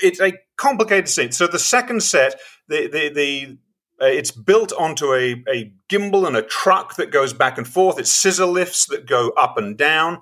it's 0.01 0.21
a 0.21 0.34
complicated 0.58 1.10
scene. 1.10 1.32
So 1.32 1.45
the 1.45 1.60
second 1.60 2.04
set, 2.04 2.39
the 2.67 2.88
the 2.88 3.10
the 3.10 3.58
uh, 4.01 4.08
it's 4.08 4.32
built 4.32 4.73
onto 4.73 5.13
a, 5.13 5.43
a 5.47 5.71
gimbal 5.89 6.28
and 6.28 6.36
a 6.36 6.41
truck 6.41 6.95
that 6.95 7.12
goes 7.12 7.34
back 7.34 7.58
and 7.58 7.67
forth. 7.67 7.97
It's 7.97 8.12
scissor 8.12 8.45
lifts 8.45 8.86
that 8.88 9.08
go 9.08 9.30
up 9.38 9.58
and 9.58 9.78
down. 9.78 10.21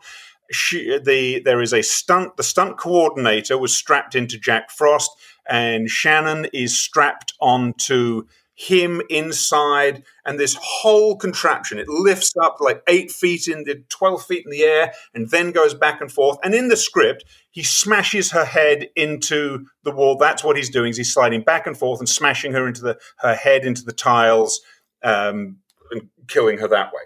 She, 0.51 0.99
the 1.03 1.41
there 1.43 1.61
is 1.61 1.73
a 1.73 1.81
stunt. 1.81 2.37
The 2.37 2.43
stunt 2.43 2.77
coordinator 2.77 3.57
was 3.57 3.73
strapped 3.73 4.13
into 4.13 4.37
Jack 4.37 4.69
Frost, 4.69 5.09
and 5.49 5.89
Shannon 5.89 6.47
is 6.53 6.79
strapped 6.79 7.33
onto 7.39 8.23
him 8.55 9.01
inside 9.09 10.03
and 10.25 10.39
this 10.39 10.55
whole 10.61 11.17
contraption 11.17 11.79
it 11.79 11.89
lifts 11.89 12.33
up 12.39 12.57
like 12.59 12.83
eight 12.87 13.09
feet 13.11 13.47
in 13.47 13.63
the 13.63 13.83
12 13.89 14.23
feet 14.23 14.45
in 14.45 14.51
the 14.51 14.61
air 14.61 14.93
and 15.15 15.31
then 15.31 15.51
goes 15.51 15.73
back 15.73 16.01
and 16.01 16.11
forth. 16.11 16.37
And 16.43 16.53
in 16.53 16.67
the 16.67 16.77
script 16.77 17.25
he 17.49 17.63
smashes 17.63 18.31
her 18.31 18.45
head 18.45 18.89
into 18.95 19.65
the 19.83 19.91
wall. 19.91 20.17
That's 20.17 20.43
what 20.43 20.55
he's 20.55 20.69
doing 20.69 20.91
is 20.91 20.97
he's 20.97 21.13
sliding 21.13 21.41
back 21.41 21.65
and 21.65 21.77
forth 21.77 21.99
and 21.99 22.07
smashing 22.07 22.53
her 22.53 22.67
into 22.67 22.81
the 22.81 22.99
her 23.17 23.35
head 23.35 23.65
into 23.65 23.83
the 23.83 23.91
tiles 23.91 24.61
um, 25.03 25.57
and 25.91 26.09
killing 26.27 26.59
her 26.59 26.67
that 26.67 26.93
way. 26.93 27.01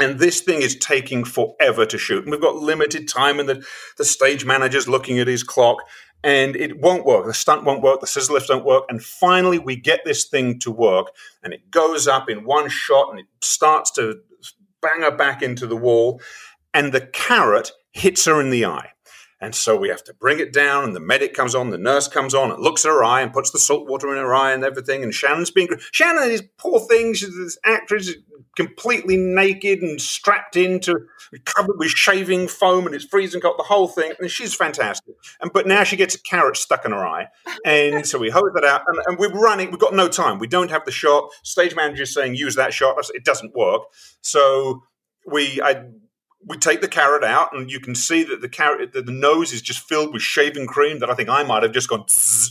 And 0.00 0.20
this 0.20 0.40
thing 0.40 0.62
is 0.62 0.76
taking 0.76 1.24
forever 1.24 1.84
to 1.86 1.98
shoot. 1.98 2.22
And 2.22 2.30
we've 2.30 2.40
got 2.40 2.56
limited 2.56 3.08
time, 3.08 3.40
and 3.40 3.48
the, 3.48 3.64
the 3.96 4.04
stage 4.04 4.44
manager's 4.44 4.88
looking 4.88 5.18
at 5.18 5.26
his 5.26 5.42
clock 5.42 5.78
and 6.24 6.56
it 6.56 6.80
won't 6.80 7.04
work. 7.04 7.26
The 7.26 7.34
stunt 7.34 7.64
won't 7.64 7.82
work. 7.82 8.00
The 8.00 8.06
scissor 8.06 8.32
lifts 8.32 8.48
don't 8.48 8.64
work. 8.64 8.84
And 8.88 9.02
finally, 9.02 9.58
we 9.58 9.76
get 9.76 10.04
this 10.04 10.24
thing 10.24 10.58
to 10.60 10.70
work, 10.70 11.12
and 11.42 11.52
it 11.52 11.70
goes 11.70 12.08
up 12.08 12.28
in 12.28 12.44
one 12.44 12.68
shot, 12.68 13.10
and 13.10 13.20
it 13.20 13.26
starts 13.40 13.90
to 13.92 14.20
bang 14.80 15.02
her 15.02 15.10
back 15.10 15.42
into 15.42 15.66
the 15.66 15.76
wall, 15.76 16.20
and 16.74 16.92
the 16.92 17.00
carrot 17.00 17.72
hits 17.92 18.24
her 18.26 18.40
in 18.40 18.50
the 18.50 18.64
eye. 18.64 18.90
And 19.40 19.54
so 19.54 19.76
we 19.76 19.88
have 19.88 20.02
to 20.04 20.14
bring 20.14 20.40
it 20.40 20.52
down, 20.52 20.84
and 20.84 20.96
the 20.96 21.00
medic 21.00 21.32
comes 21.32 21.54
on, 21.54 21.70
the 21.70 21.78
nurse 21.78 22.08
comes 22.08 22.34
on, 22.34 22.50
and 22.50 22.62
looks 22.62 22.84
at 22.84 22.88
her 22.88 23.04
eye 23.04 23.20
and 23.20 23.32
puts 23.32 23.50
the 23.50 23.58
salt 23.58 23.88
water 23.88 24.10
in 24.10 24.16
her 24.16 24.34
eye 24.34 24.52
and 24.52 24.64
everything. 24.64 25.02
And 25.02 25.14
Shannon's 25.14 25.50
being 25.50 25.68
Shannon 25.92 26.30
is 26.30 26.42
poor 26.56 26.80
thing. 26.80 27.14
She's 27.14 27.36
this 27.36 27.58
actress 27.64 28.14
completely 28.56 29.16
naked 29.16 29.80
and 29.82 30.00
strapped 30.00 30.56
into 30.56 31.06
covered 31.44 31.78
with 31.78 31.90
shaving 31.90 32.48
foam, 32.48 32.86
and 32.86 32.94
it's 32.94 33.04
freezing 33.04 33.40
cold. 33.40 33.58
The 33.58 33.62
whole 33.62 33.86
thing, 33.86 34.12
and 34.18 34.30
she's 34.30 34.54
fantastic. 34.54 35.14
And 35.40 35.52
but 35.52 35.66
now 35.66 35.84
she 35.84 35.96
gets 35.96 36.14
a 36.14 36.22
carrot 36.22 36.56
stuck 36.56 36.84
in 36.84 36.92
her 36.92 37.06
eye, 37.06 37.28
and 37.64 38.06
so 38.06 38.18
we 38.18 38.30
hose 38.30 38.50
that 38.54 38.64
out, 38.64 38.82
and, 38.86 38.98
and 39.06 39.18
we're 39.18 39.30
running. 39.30 39.70
We've 39.70 39.78
got 39.78 39.94
no 39.94 40.08
time. 40.08 40.38
We 40.38 40.48
don't 40.48 40.70
have 40.70 40.84
the 40.84 40.90
shot. 40.90 41.30
Stage 41.44 41.76
manager 41.76 42.02
is 42.02 42.14
saying 42.14 42.34
use 42.34 42.56
that 42.56 42.74
shot. 42.74 42.96
It 43.14 43.24
doesn't 43.24 43.54
work. 43.54 43.82
So 44.20 44.82
we 45.26 45.60
I 45.62 45.84
we 46.46 46.56
take 46.56 46.80
the 46.80 46.88
carrot 46.88 47.24
out, 47.24 47.56
and 47.56 47.70
you 47.70 47.80
can 47.80 47.94
see 47.94 48.22
that 48.24 48.40
the 48.40 48.48
carrot, 48.48 48.92
the, 48.92 49.02
the 49.02 49.12
nose 49.12 49.52
is 49.52 49.62
just 49.62 49.80
filled 49.88 50.12
with 50.12 50.22
shaving 50.22 50.66
cream. 50.66 51.00
That 51.00 51.10
I 51.10 51.14
think 51.14 51.28
I 51.28 51.42
might 51.42 51.62
have 51.62 51.72
just 51.72 51.88
gone 51.88 52.04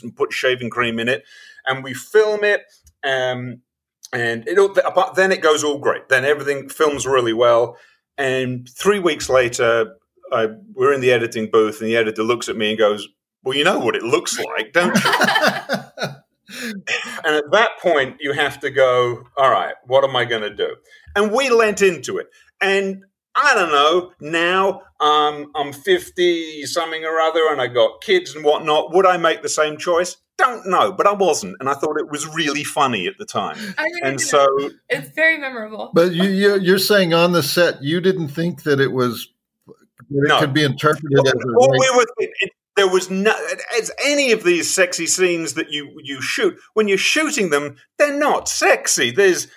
and 0.03 0.15
put 0.15 0.33
shaving 0.33 0.69
cream 0.69 0.99
in 0.99 1.07
it, 1.07 1.23
and 1.65 1.83
we 1.83 1.93
film 1.93 2.43
it. 2.43 2.63
Um, 3.03 3.61
and 4.13 4.47
it 4.47 5.15
then 5.15 5.31
it 5.31 5.41
goes 5.41 5.63
all 5.63 5.79
great. 5.79 6.09
Then 6.09 6.25
everything 6.25 6.69
films 6.69 7.05
really 7.05 7.33
well. 7.33 7.77
And 8.17 8.67
three 8.69 8.99
weeks 8.99 9.29
later, 9.29 9.95
I, 10.31 10.47
we're 10.73 10.93
in 10.93 11.01
the 11.01 11.11
editing 11.11 11.49
booth, 11.51 11.79
and 11.79 11.89
the 11.89 11.97
editor 11.97 12.23
looks 12.23 12.49
at 12.49 12.57
me 12.57 12.69
and 12.69 12.79
goes, 12.79 13.07
"Well, 13.43 13.55
you 13.55 13.63
know 13.63 13.79
what 13.79 13.95
it 13.95 14.03
looks 14.03 14.39
like, 14.39 14.73
don't 14.73 14.95
you?" 14.95 15.11
and 17.23 17.35
at 17.35 17.51
that 17.51 17.69
point, 17.81 18.17
you 18.19 18.33
have 18.33 18.59
to 18.61 18.69
go, 18.69 19.23
"All 19.37 19.51
right, 19.51 19.75
what 19.85 20.03
am 20.03 20.15
I 20.15 20.25
going 20.25 20.41
to 20.41 20.53
do?" 20.53 20.75
And 21.15 21.31
we 21.31 21.49
lent 21.49 21.81
into 21.81 22.17
it. 22.17 22.27
And 22.59 23.03
I 23.37 23.53
don't 23.53 23.71
know, 23.71 24.11
now 24.19 24.81
um, 24.99 25.51
I'm 25.55 25.71
50 25.71 26.65
something 26.65 27.05
or 27.05 27.19
other 27.19 27.51
and 27.51 27.61
I 27.61 27.67
got 27.67 28.01
kids 28.01 28.35
and 28.35 28.43
whatnot. 28.43 28.93
Would 28.93 29.05
I 29.05 29.17
make 29.17 29.43
the 29.43 29.49
same 29.49 29.77
choice? 29.77 30.17
Don't 30.39 30.67
know, 30.67 30.91
but 30.91 31.05
I 31.05 31.13
wasn't. 31.13 31.55
And 31.59 31.69
I 31.69 31.73
thought 31.75 31.99
it 31.99 32.09
was 32.09 32.27
really 32.27 32.63
funny 32.63 33.05
at 33.05 33.17
the 33.19 33.25
time. 33.25 33.57
I 33.77 33.83
mean, 33.83 33.99
and 34.03 34.21
so 34.21 34.47
it's 34.89 35.09
very 35.11 35.37
memorable. 35.37 35.91
But 35.93 36.13
you, 36.13 36.55
you, 36.55 36.75
are 36.75 36.79
saying 36.79 37.13
on 37.13 37.31
the 37.31 37.43
set, 37.43 37.81
you 37.81 38.01
didn't 38.01 38.29
think 38.29 38.63
that 38.63 38.79
it 38.79 38.91
was, 38.91 39.29
that 39.67 40.35
it 40.35 40.39
could 40.39 40.53
be 40.53 40.63
interpreted 40.63 41.09
well, 41.11 41.27
as 41.27 41.33
a. 41.33 41.47
Well, 41.47 41.71
we 41.71 41.91
were, 41.95 42.05
it, 42.17 42.51
there 42.75 42.87
was 42.87 43.09
no 43.09 43.33
as 43.77 43.91
any 44.05 44.31
of 44.31 44.43
these 44.43 44.71
sexy 44.73 45.07
scenes 45.07 45.55
that 45.55 45.71
you 45.71 45.99
you 46.03 46.21
shoot 46.21 46.57
when 46.75 46.87
you're 46.87 46.97
shooting 46.97 47.49
them 47.49 47.75
they're 47.97 48.17
not 48.17 48.47
sexy 48.47 49.11
there's 49.11 49.47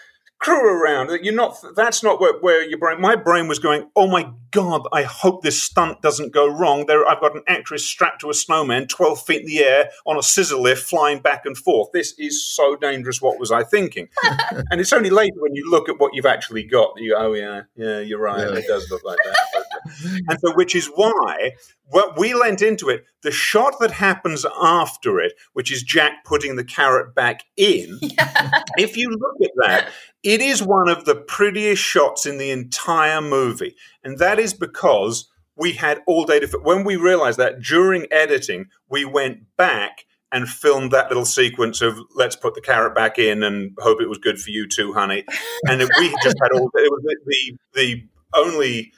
crew 0.40 0.82
around. 0.82 1.10
You're 1.22 1.34
not. 1.34 1.56
That's 1.76 2.02
not 2.02 2.20
where, 2.20 2.38
where 2.40 2.64
your 2.68 2.78
brain. 2.78 3.00
My 3.00 3.14
brain 3.14 3.46
was 3.46 3.58
going. 3.58 3.88
Oh 3.94 4.08
my 4.08 4.32
god! 4.50 4.88
I 4.92 5.02
hope 5.02 5.42
this 5.42 5.62
stunt 5.62 6.02
doesn't 6.02 6.32
go 6.32 6.48
wrong. 6.48 6.86
There, 6.86 7.06
I've 7.06 7.20
got 7.20 7.36
an 7.36 7.42
actress 7.46 7.86
strapped 7.86 8.22
to 8.22 8.30
a 8.30 8.34
snowman, 8.34 8.88
twelve 8.88 9.22
feet 9.24 9.42
in 9.42 9.46
the 9.46 9.60
air 9.60 9.90
on 10.06 10.18
a 10.18 10.22
scissor 10.22 10.56
lift, 10.56 10.82
flying 10.82 11.20
back 11.20 11.46
and 11.46 11.56
forth. 11.56 11.90
This 11.92 12.14
is 12.18 12.44
so 12.44 12.74
dangerous. 12.74 13.22
What 13.22 13.38
was 13.38 13.52
I 13.52 13.62
thinking? 13.62 14.08
and 14.70 14.80
it's 14.80 14.92
only 14.92 15.10
later 15.10 15.36
when 15.38 15.54
you 15.54 15.70
look 15.70 15.88
at 15.88 16.00
what 16.00 16.14
you've 16.14 16.26
actually 16.26 16.64
got. 16.64 16.94
You 16.96 17.14
oh 17.16 17.34
yeah, 17.34 17.62
yeah, 17.76 18.00
you're 18.00 18.20
right. 18.20 18.40
Yeah. 18.40 18.56
It 18.56 18.66
does 18.66 18.90
look 18.90 19.04
like 19.04 19.18
that. 19.24 19.64
and 20.28 20.38
so, 20.40 20.54
which 20.54 20.74
is 20.74 20.86
why 20.94 21.52
well, 21.92 22.14
we 22.16 22.34
lent 22.34 22.62
into 22.62 22.88
it. 22.88 23.04
The 23.22 23.30
shot 23.30 23.74
that 23.80 23.90
happens 23.90 24.46
after 24.60 25.20
it, 25.20 25.32
which 25.52 25.72
is 25.72 25.82
Jack 25.82 26.24
putting 26.24 26.56
the 26.56 26.64
carrot 26.64 27.14
back 27.14 27.44
in, 27.56 27.98
yeah. 28.02 28.50
if 28.78 28.96
you 28.96 29.10
look 29.10 29.36
at 29.42 29.50
that, 29.56 29.90
it 30.22 30.40
is 30.40 30.62
one 30.62 30.88
of 30.88 31.04
the 31.04 31.16
prettiest 31.16 31.82
shots 31.82 32.26
in 32.26 32.38
the 32.38 32.50
entire 32.50 33.20
movie. 33.20 33.76
And 34.04 34.18
that 34.18 34.38
is 34.38 34.54
because 34.54 35.28
we 35.56 35.72
had 35.72 36.02
all 36.06 36.24
day 36.24 36.40
to. 36.40 36.46
When 36.62 36.84
we 36.84 36.96
realized 36.96 37.38
that 37.38 37.60
during 37.60 38.06
editing, 38.10 38.66
we 38.88 39.04
went 39.04 39.56
back 39.56 40.04
and 40.32 40.48
filmed 40.48 40.92
that 40.92 41.08
little 41.08 41.24
sequence 41.24 41.80
of 41.80 41.98
let's 42.14 42.36
put 42.36 42.54
the 42.54 42.60
carrot 42.60 42.94
back 42.94 43.18
in 43.18 43.42
and 43.42 43.76
hope 43.78 44.00
it 44.00 44.08
was 44.08 44.18
good 44.18 44.40
for 44.40 44.50
you 44.50 44.68
too, 44.68 44.92
honey. 44.92 45.24
And 45.66 45.80
we 45.98 46.08
just 46.22 46.36
had 46.40 46.52
all 46.52 46.70
it 46.74 46.90
was 46.90 47.02
the, 47.26 47.56
the 47.74 48.08
only 48.34 48.92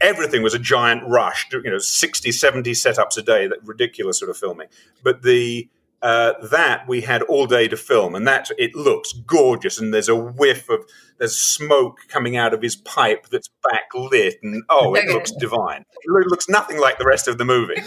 everything 0.00 0.42
was 0.42 0.54
a 0.54 0.58
giant 0.58 1.02
rush, 1.06 1.48
you 1.52 1.62
know, 1.70 1.78
60, 1.78 2.32
70 2.32 2.72
setups 2.72 3.16
a 3.16 3.22
day, 3.22 3.46
that 3.46 3.58
ridiculous 3.64 4.18
sort 4.18 4.30
of 4.30 4.36
filming. 4.36 4.68
But 5.02 5.22
the 5.22 5.68
uh, 6.04 6.34
that 6.50 6.86
we 6.86 7.00
had 7.00 7.22
all 7.22 7.46
day 7.46 7.66
to 7.66 7.78
film, 7.78 8.14
and 8.14 8.28
that 8.28 8.50
it 8.58 8.74
looks 8.74 9.12
gorgeous. 9.12 9.80
And 9.80 9.92
there's 9.92 10.10
a 10.10 10.14
whiff 10.14 10.68
of 10.68 10.84
there's 11.18 11.36
smoke 11.36 11.96
coming 12.08 12.36
out 12.36 12.52
of 12.52 12.60
his 12.60 12.76
pipe 12.76 13.28
that's 13.30 13.48
backlit, 13.64 14.34
and 14.42 14.62
oh, 14.68 14.94
it 14.94 15.08
looks 15.08 15.32
divine. 15.40 15.80
It 16.02 16.26
looks 16.26 16.46
nothing 16.46 16.78
like 16.78 16.98
the 16.98 17.06
rest 17.06 17.26
of 17.26 17.38
the 17.38 17.44
movie. 17.46 17.80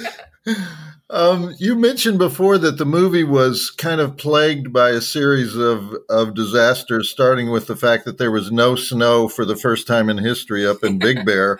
Um, 1.10 1.56
you 1.58 1.76
mentioned 1.76 2.18
before 2.18 2.58
that 2.58 2.78
the 2.78 2.86
movie 2.86 3.24
was 3.24 3.72
kind 3.72 4.02
of 4.02 4.18
plagued 4.18 4.74
by 4.74 4.90
a 4.90 5.00
series 5.00 5.56
of, 5.56 5.96
of 6.10 6.34
disasters, 6.34 7.10
starting 7.10 7.50
with 7.50 7.68
the 7.68 7.78
fact 7.78 8.04
that 8.04 8.18
there 8.18 8.30
was 8.30 8.52
no 8.52 8.76
snow 8.76 9.30
for 9.30 9.46
the 9.46 9.56
first 9.56 9.88
time 9.88 10.10
in 10.10 10.18
history 10.18 10.68
up 10.68 10.84
in 10.84 11.00
Big 11.00 11.26
Bear. 11.26 11.60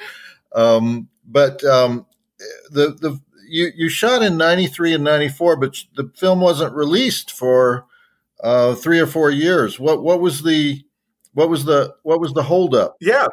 Um, 0.54 1.08
but 1.26 1.64
um, 1.64 2.06
the 2.72 2.90
the 3.00 3.22
you 3.48 3.72
you 3.76 3.90
shot 3.90 4.22
in 4.22 4.38
'93 4.38 4.94
and 4.94 5.04
'94, 5.04 5.58
but 5.58 5.78
the 5.96 6.12
film 6.16 6.42
wasn't 6.42 6.74
released 6.74 7.32
for 7.32 7.86
uh, 8.44 8.76
three 8.76 9.00
or 9.00 9.08
four 9.08 9.32
years. 9.32 9.80
What 9.80 10.04
what 10.04 10.22
was 10.22 10.44
the 10.44 10.84
what 11.34 11.50
was 11.50 11.66
the 11.66 11.96
what 12.04 12.20
was 12.20 12.34
the 12.34 12.44
holdup? 12.44 12.96
Yeah, 13.00 13.28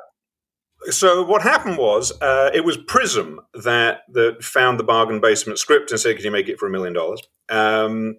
so 0.90 1.22
what 1.22 1.42
happened 1.42 1.78
was 1.78 2.12
uh, 2.20 2.50
it 2.52 2.64
was 2.64 2.76
Prism 2.76 3.40
that 3.54 4.02
that 4.12 4.42
found 4.42 4.78
the 4.78 4.84
bargain 4.84 5.20
basement 5.20 5.58
script 5.58 5.90
and 5.90 6.00
said, 6.00 6.16
"Can 6.16 6.24
you 6.24 6.30
make 6.30 6.48
it 6.48 6.58
for 6.58 6.66
a 6.66 6.70
million 6.70 6.92
dollars?" 6.92 7.22
Um, 7.48 8.16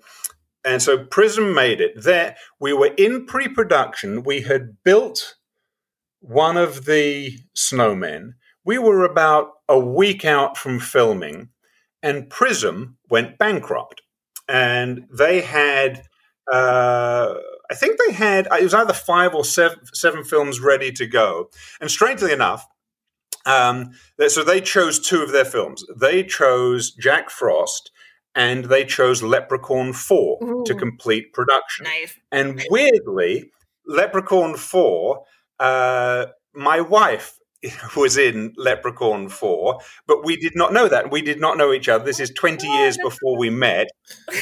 and 0.63 0.81
so 0.81 1.05
Prism 1.05 1.53
made 1.53 1.79
it. 1.79 2.03
There, 2.03 2.35
we 2.59 2.73
were 2.73 2.91
in 2.97 3.25
pre-production. 3.25 4.23
We 4.23 4.41
had 4.41 4.83
built 4.83 5.35
one 6.19 6.57
of 6.57 6.85
the 6.85 7.37
snowmen. 7.55 8.33
We 8.63 8.79
were 8.79 9.05
about 9.05 9.51
a 9.69 9.79
week 9.79 10.25
out 10.25 10.57
from 10.57 10.79
filming, 10.79 11.49
and 12.05 12.29
Prism 12.29 12.97
went 13.09 13.37
bankrupt, 13.37 14.01
and 14.47 15.07
they 15.11 15.41
had. 15.41 16.03
Uh, 16.51 17.33
I 17.71 17.73
think 17.73 17.97
they 17.97 18.13
had 18.13 18.45
it 18.45 18.61
was 18.61 18.75
either 18.75 18.93
five 18.93 19.33
or 19.33 19.43
seven, 19.43 19.79
seven 19.93 20.23
films 20.23 20.59
ready 20.59 20.91
to 20.91 21.07
go. 21.07 21.49
And 21.81 21.89
strangely 21.89 22.31
enough, 22.31 22.63
um, 23.47 23.91
so 24.27 24.43
they 24.43 24.61
chose 24.61 24.99
two 24.99 25.23
of 25.23 25.31
their 25.31 25.45
films. 25.45 25.83
They 25.95 26.23
chose 26.23 26.91
Jack 26.91 27.31
Frost 27.31 27.89
and 28.35 28.65
they 28.65 28.85
chose 28.85 29.23
Leprechaun 29.23 29.93
4 29.93 30.43
Ooh. 30.43 30.63
to 30.65 30.75
complete 30.75 31.33
production. 31.33 31.85
Nice. 31.85 32.15
And 32.31 32.61
weirdly, 32.69 33.49
Leprechaun 33.87 34.57
4, 34.57 35.23
uh, 35.59 36.25
my 36.53 36.81
wife 36.81 37.39
was 37.95 38.17
in 38.17 38.53
Leprechaun 38.57 39.29
4, 39.29 39.79
but 40.07 40.25
we 40.25 40.35
did 40.35 40.55
not 40.55 40.73
know 40.73 40.87
that. 40.87 41.11
We 41.11 41.21
did 41.21 41.39
not 41.39 41.57
know 41.57 41.73
each 41.73 41.89
other. 41.89 42.03
This 42.03 42.19
is 42.19 42.31
20 42.31 42.67
years 42.67 42.97
before 42.97 43.37
we 43.37 43.49
met. 43.49 43.87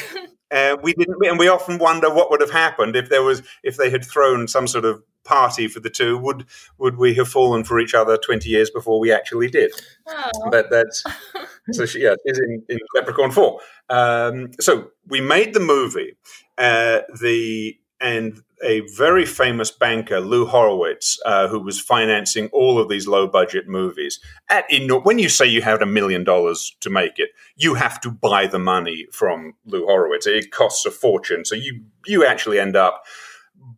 Uh, 0.54 0.78
we 0.84 0.94
didn't, 0.94 1.16
and 1.26 1.40
we 1.40 1.48
often 1.48 1.80
wonder 1.80 2.14
what 2.14 2.30
would 2.30 2.40
have 2.40 2.52
happened 2.52 2.96
if 2.96 3.10
there 3.10 3.24
was 3.24 3.42
if 3.64 3.76
they 3.76 3.90
had 3.90 4.06
thrown 4.06 4.48
some 4.48 4.68
sort 4.68 4.86
of 4.86 5.02
party 5.24 5.68
for 5.68 5.80
the 5.80 5.90
two. 5.90 6.16
Would 6.20 6.46
would 6.78 6.96
we 6.96 7.16
have 7.16 7.28
fallen 7.28 7.64
for 7.64 7.80
each 7.80 7.96
other 7.96 8.18
twenty 8.18 8.50
years 8.50 8.70
before 8.70 9.00
we 9.00 9.12
actually 9.12 9.50
did? 9.50 9.72
Oh. 10.06 10.50
That 10.52 10.70
that's 10.70 11.04
so 11.72 11.88
she, 11.88 12.04
yeah 12.04 12.14
is 12.26 12.38
in, 12.38 12.64
in 12.70 12.78
Leprechaun 12.94 13.32
Four. 13.32 13.62
Um, 13.90 14.52
so 14.60 14.92
we 15.08 15.22
made 15.22 15.56
the 15.56 15.60
movie. 15.60 16.18
Uh, 16.56 17.00
the 17.20 17.76
and 18.00 18.44
a 18.64 18.82
very 18.96 19.26
famous 19.26 19.72
banker, 19.72 20.20
Lou 20.20 20.46
Horowitz, 20.46 21.20
uh, 21.26 21.48
who 21.48 21.60
was 21.60 21.80
financing 21.80 22.48
all 22.54 22.80
of 22.80 22.90
these 22.90 23.08
low 23.08 23.28
budget 23.28 23.68
movies. 23.68 24.20
At 24.50 24.66
when 25.04 25.20
you 25.20 25.30
say 25.30 25.46
you 25.46 25.62
had 25.62 25.82
a 25.82 25.86
million 25.86 26.24
dollars 26.24 26.76
to 26.82 26.90
make 26.90 27.20
it, 27.20 27.30
you 27.56 27.76
have 27.76 28.00
to 28.02 28.12
buy 28.12 28.48
the 28.48 28.60
money 28.60 29.08
from 29.12 29.54
Lou 29.66 29.86
Horowitz. 29.86 30.28
It 30.28 30.52
costs 30.52 30.86
a 30.86 30.92
fortune, 30.92 31.46
so 31.46 31.56
you 31.56 31.82
you 32.06 32.26
actually 32.26 32.60
end 32.60 32.76
up. 32.76 33.04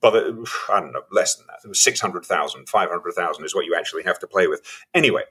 But 0.01 0.15
I 0.15 0.79
don't 0.79 0.93
know, 0.93 1.01
less 1.11 1.35
than 1.35 1.45
that. 1.47 1.59
It 1.63 1.67
was 1.67 1.81
600,000, 1.81 2.67
500,000 2.67 3.45
is 3.45 3.53
what 3.53 3.65
you 3.65 3.75
actually 3.75 4.03
have 4.03 4.17
to 4.19 4.27
play 4.27 4.47
with. 4.47 4.61
Anyway, 4.93 5.23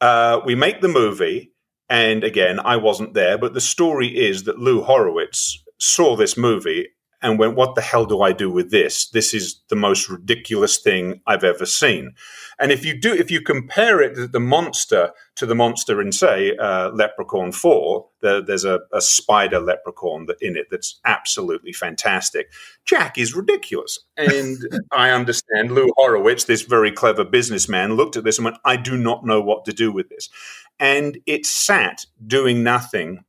uh, 0.00 0.40
we 0.44 0.54
make 0.54 0.80
the 0.80 0.88
movie, 0.88 1.52
and 1.88 2.24
again, 2.24 2.58
I 2.58 2.76
wasn't 2.76 3.14
there, 3.14 3.38
but 3.38 3.54
the 3.54 3.60
story 3.60 4.08
is 4.08 4.44
that 4.44 4.58
Lou 4.58 4.82
Horowitz 4.82 5.62
saw 5.78 6.16
this 6.16 6.36
movie 6.36 6.88
and 7.26 7.40
went, 7.40 7.56
What 7.56 7.74
the 7.74 7.82
hell 7.82 8.06
do 8.06 8.22
I 8.22 8.32
do 8.32 8.50
with 8.50 8.70
this? 8.70 9.08
This 9.08 9.34
is 9.34 9.60
the 9.68 9.76
most 9.76 10.08
ridiculous 10.08 10.78
thing 10.78 11.20
I've 11.26 11.44
ever 11.44 11.66
seen. 11.66 12.14
And 12.58 12.70
if 12.70 12.84
you 12.84 12.98
do, 12.98 13.12
if 13.12 13.30
you 13.30 13.40
compare 13.40 14.00
it, 14.00 14.32
the 14.32 14.40
monster 14.40 15.12
to 15.34 15.44
the 15.44 15.54
monster 15.54 16.00
in, 16.00 16.12
say, 16.12 16.56
uh, 16.56 16.90
Leprechaun 16.90 17.52
4, 17.52 18.06
the, 18.20 18.42
there's 18.46 18.64
a, 18.64 18.80
a, 18.92 19.00
spider 19.00 19.60
leprechaun 19.60 20.26
that, 20.26 20.40
in 20.40 20.56
it 20.56 20.68
that's 20.70 20.98
absolutely 21.04 21.72
fantastic. 21.72 22.50
Jack 22.86 23.18
is 23.18 23.34
ridiculous. 23.34 23.98
And 24.16 24.56
I 24.92 25.10
understand 25.10 25.72
Lou 25.72 25.88
Horowitz, 25.96 26.44
this 26.44 26.62
very 26.62 26.92
clever 26.92 27.24
businessman, 27.24 27.94
looked 27.94 28.16
at 28.16 28.24
this 28.24 28.38
and 28.38 28.46
went, 28.46 28.58
I 28.64 28.76
do 28.76 28.96
not 28.96 29.26
know 29.26 29.40
what 29.42 29.64
to 29.66 29.72
do 29.72 29.92
with 29.92 30.08
this. 30.08 30.30
And 30.78 31.18
it 31.26 31.44
sat 31.44 32.06
doing 32.26 32.62
nothing 32.62 33.24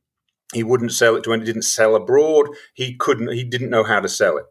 he 0.53 0.63
wouldn't 0.63 0.93
sell 0.93 1.15
it 1.15 1.23
to 1.23 1.31
anyone. 1.31 1.45
He 1.45 1.51
didn't 1.51 1.63
sell 1.63 1.95
abroad. 1.95 2.47
He 2.73 2.95
couldn't. 2.95 3.33
He 3.33 3.43
didn't 3.43 3.69
know 3.69 3.83
how 3.83 3.99
to 3.99 4.09
sell 4.09 4.37
it. 4.37 4.45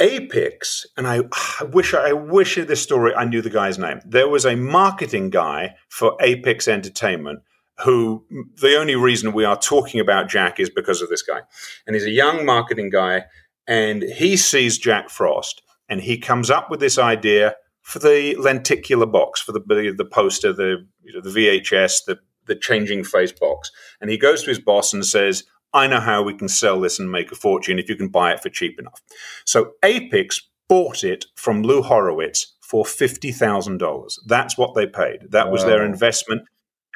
Apix, 0.00 0.86
and 0.96 1.06
I, 1.06 1.20
I 1.60 1.64
wish 1.64 1.92
I 1.92 2.12
wish 2.12 2.56
this 2.56 2.82
story 2.82 3.14
I 3.14 3.24
knew 3.24 3.42
the 3.42 3.50
guy's 3.50 3.78
name. 3.78 4.00
There 4.06 4.28
was 4.28 4.46
a 4.46 4.56
marketing 4.56 5.28
guy 5.28 5.76
for 5.88 6.16
Apix 6.18 6.68
Entertainment 6.68 7.40
who 7.84 8.24
the 8.60 8.76
only 8.78 8.94
reason 8.94 9.32
we 9.32 9.44
are 9.44 9.58
talking 9.58 10.00
about 10.00 10.28
Jack 10.28 10.60
is 10.60 10.70
because 10.70 11.00
of 11.02 11.08
this 11.08 11.22
guy. 11.22 11.40
And 11.86 11.94
he's 11.94 12.04
a 12.04 12.10
young 12.10 12.44
marketing 12.44 12.90
guy, 12.90 13.24
and 13.66 14.02
he 14.02 14.36
sees 14.36 14.78
Jack 14.78 15.10
Frost, 15.10 15.62
and 15.88 16.00
he 16.00 16.18
comes 16.18 16.50
up 16.50 16.70
with 16.70 16.80
this 16.80 16.98
idea 16.98 17.56
for 17.82 17.98
the 17.98 18.36
lenticular 18.36 19.06
box, 19.06 19.40
for 19.40 19.52
the 19.52 19.60
the 19.96 20.04
poster, 20.04 20.52
the 20.52 20.86
you 21.02 21.12
know, 21.12 21.20
the 21.20 21.30
VHS, 21.30 22.04
the 22.06 22.18
the 22.50 22.56
changing 22.56 23.04
face 23.04 23.32
box. 23.32 23.70
And 24.00 24.10
he 24.10 24.18
goes 24.18 24.42
to 24.42 24.50
his 24.50 24.58
boss 24.58 24.92
and 24.92 25.06
says, 25.06 25.44
I 25.72 25.86
know 25.86 26.00
how 26.00 26.22
we 26.22 26.34
can 26.34 26.48
sell 26.48 26.80
this 26.80 26.98
and 26.98 27.10
make 27.10 27.30
a 27.30 27.36
fortune 27.36 27.78
if 27.78 27.88
you 27.88 27.94
can 27.94 28.08
buy 28.08 28.32
it 28.32 28.42
for 28.42 28.50
cheap 28.50 28.78
enough. 28.78 29.00
So 29.46 29.72
Apix 29.82 30.42
bought 30.68 31.04
it 31.04 31.26
from 31.36 31.62
Lou 31.62 31.80
Horowitz 31.80 32.56
for 32.60 32.84
$50,000. 32.84 34.18
That's 34.26 34.58
what 34.58 34.74
they 34.74 34.86
paid. 34.86 35.30
That 35.30 35.50
was 35.50 35.64
their 35.64 35.84
investment. 35.84 36.42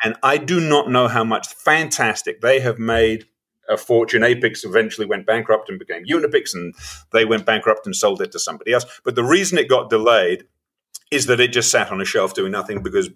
And 0.03 0.17
I 0.25 0.39
do 0.39 0.61
not 0.61 0.91
know 0.91 1.07
how 1.07 1.23
much 1.23 1.47
fantastic 1.55 2.41
they 2.41 2.61
have 2.61 2.79
made 2.81 3.27
a 3.69 3.77
fortune. 3.77 4.23
Apix 4.23 4.65
eventually 4.65 5.07
went 5.07 5.25
bankrupt 5.25 5.71
and 5.71 5.79
became 5.79 6.05
Unapix, 6.05 6.53
and 6.53 6.75
they 7.13 7.25
went 7.25 7.47
bankrupt 7.47 7.87
and 7.87 7.95
sold 7.95 8.21
it 8.21 8.33
to 8.33 8.39
somebody 8.39 8.73
else. 8.73 8.85
But 9.05 9.15
the 9.15 9.25
reason 9.25 9.57
it 9.57 9.69
got 9.69 9.89
delayed 9.89 10.47
is 11.11 11.27
that 11.27 11.41
it 11.41 11.53
just 11.53 11.71
sat 11.71 11.91
on 11.91 12.01
a 12.01 12.05
shelf 12.05 12.35
doing 12.35 12.53
nothing 12.53 12.83
because 12.83 13.09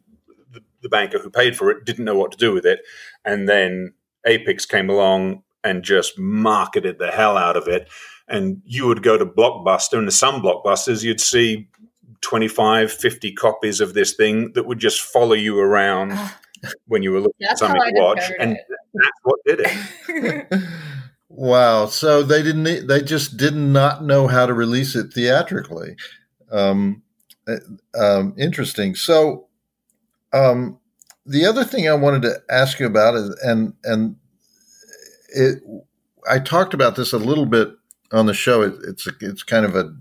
the 0.82 0.88
banker 0.88 1.18
who 1.18 1.30
paid 1.30 1.56
for 1.56 1.70
it 1.70 1.84
didn't 1.84 2.04
know 2.04 2.16
what 2.16 2.32
to 2.32 2.38
do 2.38 2.52
with 2.52 2.64
it. 2.64 2.80
And 3.24 3.48
then 3.48 3.92
Apix 4.26 4.68
came 4.68 4.88
along 4.88 5.42
and 5.64 5.82
just 5.82 6.18
marketed 6.18 6.98
the 6.98 7.10
hell 7.10 7.36
out 7.36 7.56
of 7.56 7.68
it. 7.68 7.88
And 8.28 8.62
you 8.64 8.86
would 8.86 9.02
go 9.02 9.16
to 9.16 9.24
Blockbuster, 9.24 9.98
and 9.98 10.12
some 10.12 10.42
Blockbusters, 10.42 11.02
you'd 11.02 11.20
see 11.20 11.68
25, 12.20 12.92
50 12.92 13.32
copies 13.32 13.80
of 13.80 13.94
this 13.94 14.14
thing 14.14 14.52
that 14.52 14.66
would 14.66 14.78
just 14.78 15.00
follow 15.00 15.34
you 15.34 15.58
around 15.58 16.18
when 16.86 17.02
you 17.02 17.12
were 17.12 17.20
looking 17.20 17.46
at 17.48 17.58
something 17.58 17.80
to 17.80 17.92
watch. 17.94 18.30
And 18.38 18.52
it. 18.52 18.66
that's 18.94 19.18
what 19.22 19.40
did 19.46 19.60
it. 19.60 20.62
wow. 21.28 21.86
So 21.86 22.22
they 22.22 22.42
didn't, 22.42 22.86
they 22.86 23.02
just 23.02 23.36
did 23.36 23.54
not 23.54 24.04
know 24.04 24.26
how 24.26 24.44
to 24.44 24.52
release 24.52 24.94
it 24.94 25.12
theatrically. 25.12 25.96
Um, 26.50 27.02
uh, 27.46 27.56
um, 27.98 28.34
interesting. 28.36 28.94
So 28.94 29.47
um, 30.32 30.78
the 31.26 31.44
other 31.44 31.64
thing 31.64 31.88
I 31.88 31.94
wanted 31.94 32.22
to 32.22 32.40
ask 32.50 32.78
you 32.78 32.86
about 32.86 33.14
is, 33.14 33.28
and 33.42 33.74
and 33.84 34.16
it, 35.28 35.62
I 36.28 36.38
talked 36.38 36.74
about 36.74 36.96
this 36.96 37.12
a 37.12 37.18
little 37.18 37.46
bit 37.46 37.70
on 38.12 38.26
the 38.26 38.34
show. 38.34 38.62
It, 38.62 38.74
it's 38.86 39.06
a, 39.06 39.12
it's 39.20 39.42
kind 39.42 39.64
of 39.64 39.76
a, 39.76 39.94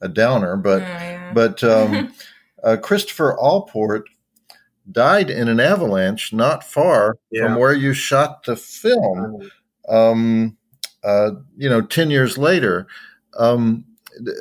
a 0.00 0.08
downer, 0.08 0.56
but 0.56 0.82
oh, 0.82 0.86
yeah. 0.86 1.32
but 1.32 1.64
um, 1.64 2.12
uh, 2.64 2.76
Christopher 2.76 3.38
Allport 3.38 4.08
died 4.92 5.30
in 5.30 5.48
an 5.48 5.60
avalanche 5.60 6.32
not 6.32 6.62
far 6.62 7.16
yeah. 7.30 7.44
from 7.44 7.56
where 7.56 7.72
you 7.72 7.94
shot 7.94 8.44
the 8.44 8.56
film. 8.56 9.50
Um, 9.88 10.56
uh, 11.02 11.32
you 11.56 11.68
know, 11.68 11.82
ten 11.82 12.10
years 12.10 12.38
later, 12.38 12.86
um, 13.38 13.84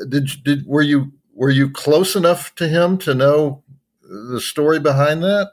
did 0.09 0.29
did 0.43 0.65
were 0.65 0.81
you 0.81 1.11
were 1.33 1.49
you 1.49 1.69
close 1.69 2.15
enough 2.15 2.53
to 2.55 2.67
him 2.67 2.97
to 2.99 3.13
know 3.13 3.62
the 4.31 4.41
story 4.41 4.79
behind 4.79 5.23
that? 5.23 5.51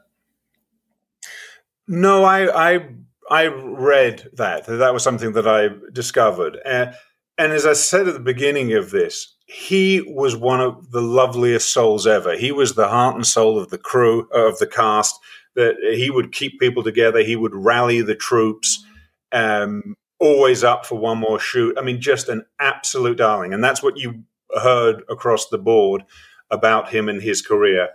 No, 1.87 2.23
I 2.23 2.73
I 2.75 2.87
I 3.29 3.47
read 3.47 4.29
that. 4.33 4.65
That 4.65 4.93
was 4.93 5.03
something 5.03 5.33
that 5.33 5.47
I 5.47 5.69
discovered. 5.93 6.59
And, 6.65 6.93
and 7.37 7.53
as 7.53 7.65
I 7.65 7.73
said 7.73 8.07
at 8.07 8.13
the 8.13 8.19
beginning 8.19 8.73
of 8.73 8.91
this, 8.91 9.35
he 9.45 10.01
was 10.01 10.35
one 10.35 10.61
of 10.61 10.91
the 10.91 11.01
loveliest 11.01 11.71
souls 11.71 12.05
ever. 12.05 12.35
He 12.35 12.51
was 12.51 12.75
the 12.75 12.89
heart 12.89 13.15
and 13.15 13.25
soul 13.25 13.57
of 13.57 13.69
the 13.69 13.77
crew, 13.77 14.27
of 14.33 14.59
the 14.59 14.67
cast, 14.67 15.17
that 15.55 15.75
he 15.95 16.09
would 16.09 16.31
keep 16.31 16.59
people 16.59 16.83
together. 16.83 17.19
He 17.23 17.35
would 17.35 17.55
rally 17.55 18.01
the 18.01 18.15
troops, 18.15 18.85
um, 19.31 19.95
always 20.19 20.63
up 20.63 20.85
for 20.85 20.95
one 20.95 21.17
more 21.17 21.39
shoot. 21.39 21.77
I 21.77 21.81
mean, 21.81 21.99
just 21.99 22.29
an 22.29 22.45
absolute 22.59 23.17
darling. 23.17 23.53
And 23.53 23.63
that's 23.63 23.81
what 23.81 23.97
you 23.97 24.23
heard 24.61 25.03
across 25.09 25.47
the 25.47 25.57
board 25.57 26.03
about 26.49 26.89
him 26.89 27.09
and 27.09 27.21
his 27.21 27.41
career. 27.41 27.89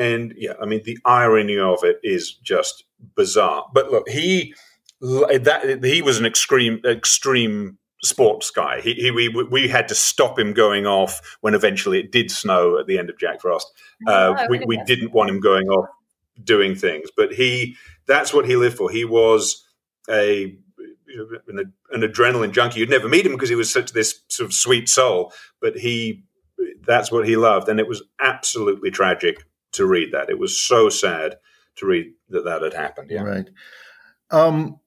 And 0.00 0.32
yeah, 0.34 0.54
I 0.60 0.64
mean, 0.64 0.80
the 0.84 0.98
irony 1.04 1.58
of 1.58 1.84
it 1.84 2.00
is 2.02 2.32
just 2.32 2.84
bizarre. 3.14 3.66
But 3.74 3.90
look, 3.90 4.08
he 4.08 4.54
that 5.00 5.80
he 5.84 6.00
was 6.00 6.18
an 6.18 6.24
extreme 6.24 6.80
extreme 6.86 7.76
sports 8.02 8.50
guy. 8.50 8.80
He, 8.80 8.94
he 8.94 9.10
we 9.10 9.28
we 9.28 9.68
had 9.68 9.88
to 9.88 9.94
stop 9.94 10.38
him 10.38 10.54
going 10.54 10.86
off 10.86 11.36
when 11.42 11.54
eventually 11.54 12.00
it 12.00 12.12
did 12.12 12.30
snow 12.30 12.78
at 12.78 12.86
the 12.86 12.98
end 12.98 13.10
of 13.10 13.18
Jack 13.18 13.42
Frost. 13.42 13.70
Uh, 14.06 14.46
we 14.48 14.60
we 14.64 14.82
didn't 14.86 15.12
want 15.12 15.28
him 15.28 15.38
going 15.38 15.68
off 15.68 15.90
doing 16.42 16.74
things, 16.74 17.10
but 17.14 17.34
he 17.34 17.76
that's 18.06 18.32
what 18.32 18.46
he 18.46 18.56
lived 18.56 18.78
for. 18.78 18.90
He 18.90 19.04
was 19.04 19.62
a 20.08 20.56
an, 21.46 21.74
an 21.90 22.00
adrenaline 22.00 22.52
junkie. 22.52 22.80
You'd 22.80 22.88
never 22.88 23.06
meet 23.06 23.26
him 23.26 23.32
because 23.32 23.50
he 23.50 23.54
was 23.54 23.70
such 23.70 23.92
this 23.92 24.22
sort 24.28 24.46
of 24.46 24.54
sweet 24.54 24.88
soul, 24.88 25.34
but 25.60 25.76
he 25.76 26.24
that's 26.86 27.12
what 27.12 27.28
he 27.28 27.36
loved, 27.36 27.68
and 27.68 27.78
it 27.78 27.86
was 27.86 28.02
absolutely 28.18 28.90
tragic 28.90 29.44
to 29.72 29.86
read 29.86 30.12
that. 30.12 30.30
It 30.30 30.38
was 30.38 30.60
so 30.60 30.88
sad 30.88 31.36
to 31.76 31.86
read 31.86 32.12
that 32.28 32.44
that 32.44 32.62
had 32.62 32.74
happened. 32.74 33.10
Yeah. 33.10 33.22
Right. 33.22 33.48
Um, 34.30 34.78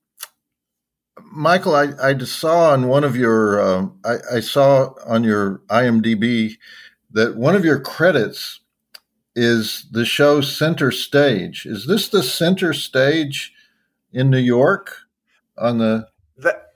Michael, 1.31 1.75
I, 1.75 1.89
I 2.01 2.17
saw 2.19 2.71
on 2.71 2.87
one 2.87 3.03
of 3.03 3.15
your, 3.15 3.61
uh, 3.61 3.87
I, 4.05 4.37
I, 4.37 4.39
saw 4.39 4.93
on 5.05 5.23
your 5.23 5.61
IMDb 5.69 6.57
that 7.11 7.35
one 7.35 7.55
of 7.55 7.65
your 7.65 7.79
credits 7.79 8.61
is 9.35 9.85
the 9.91 10.05
show 10.05 10.41
Center 10.41 10.91
Stage. 10.91 11.65
Is 11.65 11.85
this 11.87 12.09
the 12.09 12.23
center 12.23 12.73
stage 12.73 13.53
in 14.11 14.29
New 14.29 14.39
York 14.39 14.95
on 15.57 15.79
the? 15.79 16.07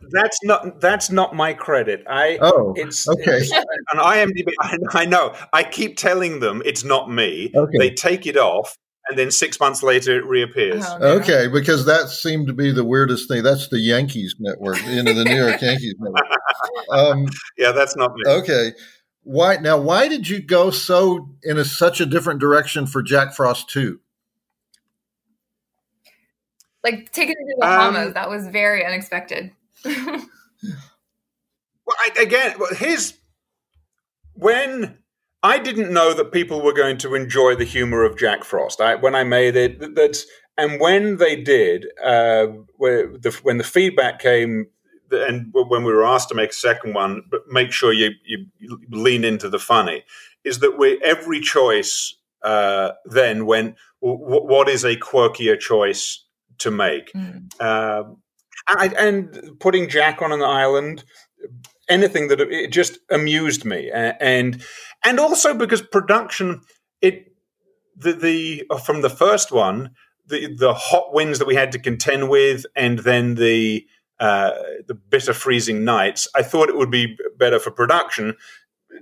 That 0.02 0.10
that's 0.12 0.44
not 0.44 0.80
that's 0.80 1.10
not 1.10 1.36
my 1.36 1.54
credit. 1.54 2.04
I 2.08 2.38
oh 2.42 2.74
it's 2.76 3.08
okay. 3.08 3.38
It's, 3.38 3.52
on 3.52 3.98
IMDb, 3.98 4.52
I, 4.60 4.78
I 5.02 5.06
know. 5.06 5.36
I 5.54 5.64
keep 5.64 5.98
telling 5.98 6.40
them 6.40 6.62
it's 6.66 6.84
not 6.84 7.10
me. 7.12 7.52
Okay. 7.56 7.78
They 7.78 7.90
take 7.92 8.28
it 8.28 8.38
off, 8.38 8.78
and 9.10 9.18
then 9.18 9.32
six 9.32 9.60
months 9.60 9.82
later 9.82 10.18
it 10.18 10.26
reappears. 10.26 10.84
Oh, 10.88 10.98
no. 10.98 11.08
Okay, 11.20 11.48
because 11.48 11.86
that 11.86 12.10
seemed 12.10 12.48
to 12.48 12.54
be 12.54 12.72
the 12.72 12.84
weirdest 12.84 13.28
thing. 13.28 13.44
That's 13.44 13.70
the 13.70 13.80
Yankees 13.80 14.36
network, 14.40 14.84
you 14.86 15.02
know, 15.02 15.14
the 15.14 15.24
New 15.24 15.36
York 15.36 15.62
Yankees 15.62 15.96
network. 16.00 16.24
Um, 16.90 17.28
yeah, 17.58 17.72
that's 17.72 17.96
not 17.96 18.14
me. 18.14 18.32
Okay, 18.32 18.72
why 19.24 19.58
now? 19.58 19.78
Why 19.78 20.08
did 20.08 20.28
you 20.28 20.42
go 20.42 20.72
so 20.72 21.30
in 21.44 21.58
a, 21.58 21.66
such 21.66 22.00
a 22.00 22.06
different 22.06 22.40
direction 22.40 22.88
for 22.88 23.04
Jack 23.04 23.34
Frost 23.34 23.70
two? 23.70 24.00
Like 26.84 27.12
taking 27.12 27.36
it 27.38 27.46
to 27.50 27.56
the 27.56 27.58
Bahamas, 27.60 28.08
um, 28.08 28.14
that 28.14 28.30
was 28.30 28.48
very 28.48 28.86
unexpected. 28.86 29.52
Well, 30.64 31.98
I, 32.00 32.12
again, 32.22 32.56
his 32.78 33.18
when 34.34 34.98
I 35.44 35.60
didn't 35.60 35.94
know 35.94 36.14
that 36.14 36.32
people 36.32 36.62
were 36.62 36.74
going 36.74 36.98
to 37.00 37.16
enjoy 37.16 37.56
the 37.56 37.64
humor 37.64 38.04
of 38.04 38.18
Jack 38.18 38.44
Frost. 38.44 38.82
I, 38.82 38.96
when 38.96 39.16
I 39.16 39.24
made 39.24 39.56
it, 39.56 39.80
that 39.80 40.24
and 40.58 40.80
when 40.80 41.18
they 41.18 41.36
did, 41.36 41.86
uh, 42.04 42.48
the, 42.80 43.40
when 43.44 43.58
the 43.58 43.64
feedback 43.64 44.20
came, 44.20 44.68
and 45.12 45.54
when 45.54 45.84
we 45.84 45.94
were 45.94 46.06
asked 46.06 46.30
to 46.30 46.36
make 46.36 46.50
a 46.50 46.54
second 46.54 46.96
one, 46.96 47.24
but 47.30 47.48
make 47.48 47.72
sure 47.72 47.94
you, 47.94 48.12
you 48.26 48.48
lean 48.90 49.24
into 49.24 49.48
the 49.48 49.60
funny, 49.60 50.04
is 50.44 50.60
that 50.60 50.78
we 50.78 51.00
every 51.04 51.40
choice 51.40 52.16
uh, 52.44 52.92
then 53.06 53.46
went, 53.46 53.76
what 54.00 54.68
is 54.68 54.84
a 54.84 54.96
quirkier 54.96 55.60
choice 55.60 56.26
to 56.58 56.72
make? 56.72 57.12
Mm. 57.14 57.52
Uh, 57.60 58.04
I, 58.68 58.92
and 58.98 59.60
putting 59.60 59.90
Jack 59.90 60.22
on 60.22 60.32
an 60.32 60.42
island, 60.42 61.04
anything 61.90 62.28
that 62.28 62.42
it 62.42 62.72
just 62.72 63.00
amused 63.10 63.66
me, 63.66 63.92
and 63.92 64.62
and 65.06 65.20
also 65.20 65.54
because 65.54 65.82
production, 65.82 66.62
it 67.02 67.34
the 67.96 68.14
the 68.14 68.66
uh, 68.70 68.78
from 68.78 69.02
the 69.02 69.10
first 69.10 69.52
one, 69.52 69.92
the 70.28 70.54
the 70.54 70.74
hot 70.74 71.14
winds 71.14 71.40
that 71.40 71.48
we 71.48 71.56
had 71.56 71.72
to 71.72 71.80
contend 71.80 72.30
with, 72.30 72.66
and 72.76 73.00
then 73.00 73.36
the 73.36 73.86
uh, 74.20 74.52
the 74.88 74.96
bitter 74.96 75.34
freezing 75.34 75.84
nights, 75.84 76.28
I 76.36 76.42
thought 76.42 76.70
it 76.70 76.78
would 76.78 76.92
be 76.92 77.18
better 77.38 77.60
for 77.60 77.70
production 77.70 78.36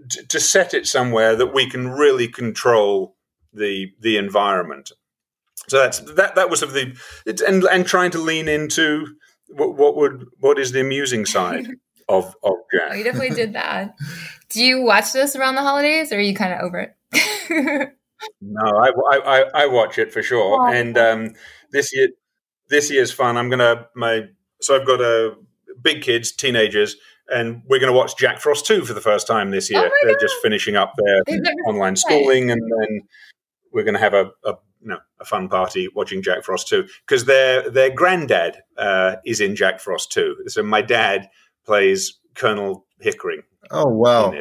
to, 0.09 0.27
to 0.27 0.39
set 0.39 0.73
it 0.73 0.85
somewhere 0.85 1.35
that 1.35 1.53
we 1.53 1.69
can 1.69 1.89
really 1.89 2.27
control 2.27 3.15
the 3.53 3.93
the 3.99 4.17
environment. 4.17 4.91
So 5.67 5.77
that's 5.77 5.99
that. 5.99 6.35
That 6.35 6.49
was 6.49 6.61
of 6.61 6.73
the 6.73 6.95
and 7.47 7.63
and 7.63 7.85
trying 7.87 8.11
to 8.11 8.19
lean 8.19 8.47
into 8.47 9.15
what, 9.49 9.75
what 9.75 9.95
would 9.95 10.25
what 10.39 10.59
is 10.59 10.71
the 10.71 10.81
amusing 10.81 11.25
side 11.25 11.67
of 12.09 12.35
of 12.43 12.53
Jack. 12.73 12.89
Oh, 12.91 12.93
you 12.93 13.03
definitely 13.03 13.35
did 13.35 13.53
that. 13.61 13.95
Do 14.49 14.63
you 14.63 14.81
watch 14.81 15.13
this 15.13 15.35
around 15.35 15.55
the 15.55 15.61
holidays, 15.61 16.11
or 16.11 16.17
are 16.17 16.21
you 16.21 16.35
kind 16.35 16.53
of 16.53 16.61
over 16.61 16.79
it? 16.79 16.95
no, 18.41 18.61
I, 18.61 18.89
I, 19.17 19.63
I 19.63 19.65
watch 19.67 19.97
it 19.97 20.11
for 20.13 20.21
sure. 20.21 20.61
Oh, 20.61 20.73
and 20.73 20.97
um, 20.97 21.33
this 21.71 21.95
year 21.95 22.09
this 22.69 22.91
year's 22.91 23.11
fun. 23.11 23.37
I'm 23.37 23.49
gonna 23.49 23.87
my 23.95 24.27
so 24.61 24.75
I've 24.75 24.87
got 24.87 25.01
a 25.01 25.35
big 25.81 26.01
kids, 26.01 26.31
teenagers, 26.31 26.95
and 27.27 27.61
we're 27.67 27.79
going 27.79 27.91
to 27.91 27.97
watch 27.97 28.17
Jack 28.17 28.39
Frost 28.39 28.65
2 28.65 28.85
for 28.85 28.93
the 28.93 29.01
first 29.01 29.27
time 29.27 29.51
this 29.51 29.69
year. 29.69 29.81
Oh 29.85 29.91
They're 30.03 30.13
God. 30.13 30.21
just 30.21 30.35
finishing 30.41 30.75
up 30.75 30.93
their 30.97 31.23
online 31.67 31.95
schooling, 31.95 32.51
and 32.51 32.61
then 32.61 33.01
we're 33.71 33.83
going 33.83 33.95
to 33.95 33.99
have 33.99 34.13
a, 34.13 34.31
a 34.43 34.55
you 34.85 34.91
know, 34.91 34.99
a 35.19 35.25
fun 35.25 35.49
party 35.49 35.89
watching 35.95 36.21
Jack 36.21 36.43
Frost 36.43 36.67
2 36.67 36.87
because 37.07 37.25
their 37.25 37.69
their 37.69 37.89
granddad 37.89 38.57
uh, 38.77 39.15
is 39.25 39.41
in 39.41 39.55
Jack 39.55 39.79
Frost 39.79 40.11
2. 40.11 40.43
So 40.47 40.61
my 40.61 40.81
dad 40.81 41.27
plays 41.65 42.19
Colonel 42.35 42.85
Hickering. 42.99 43.41
Oh 43.71 43.87
wow, 43.87 44.31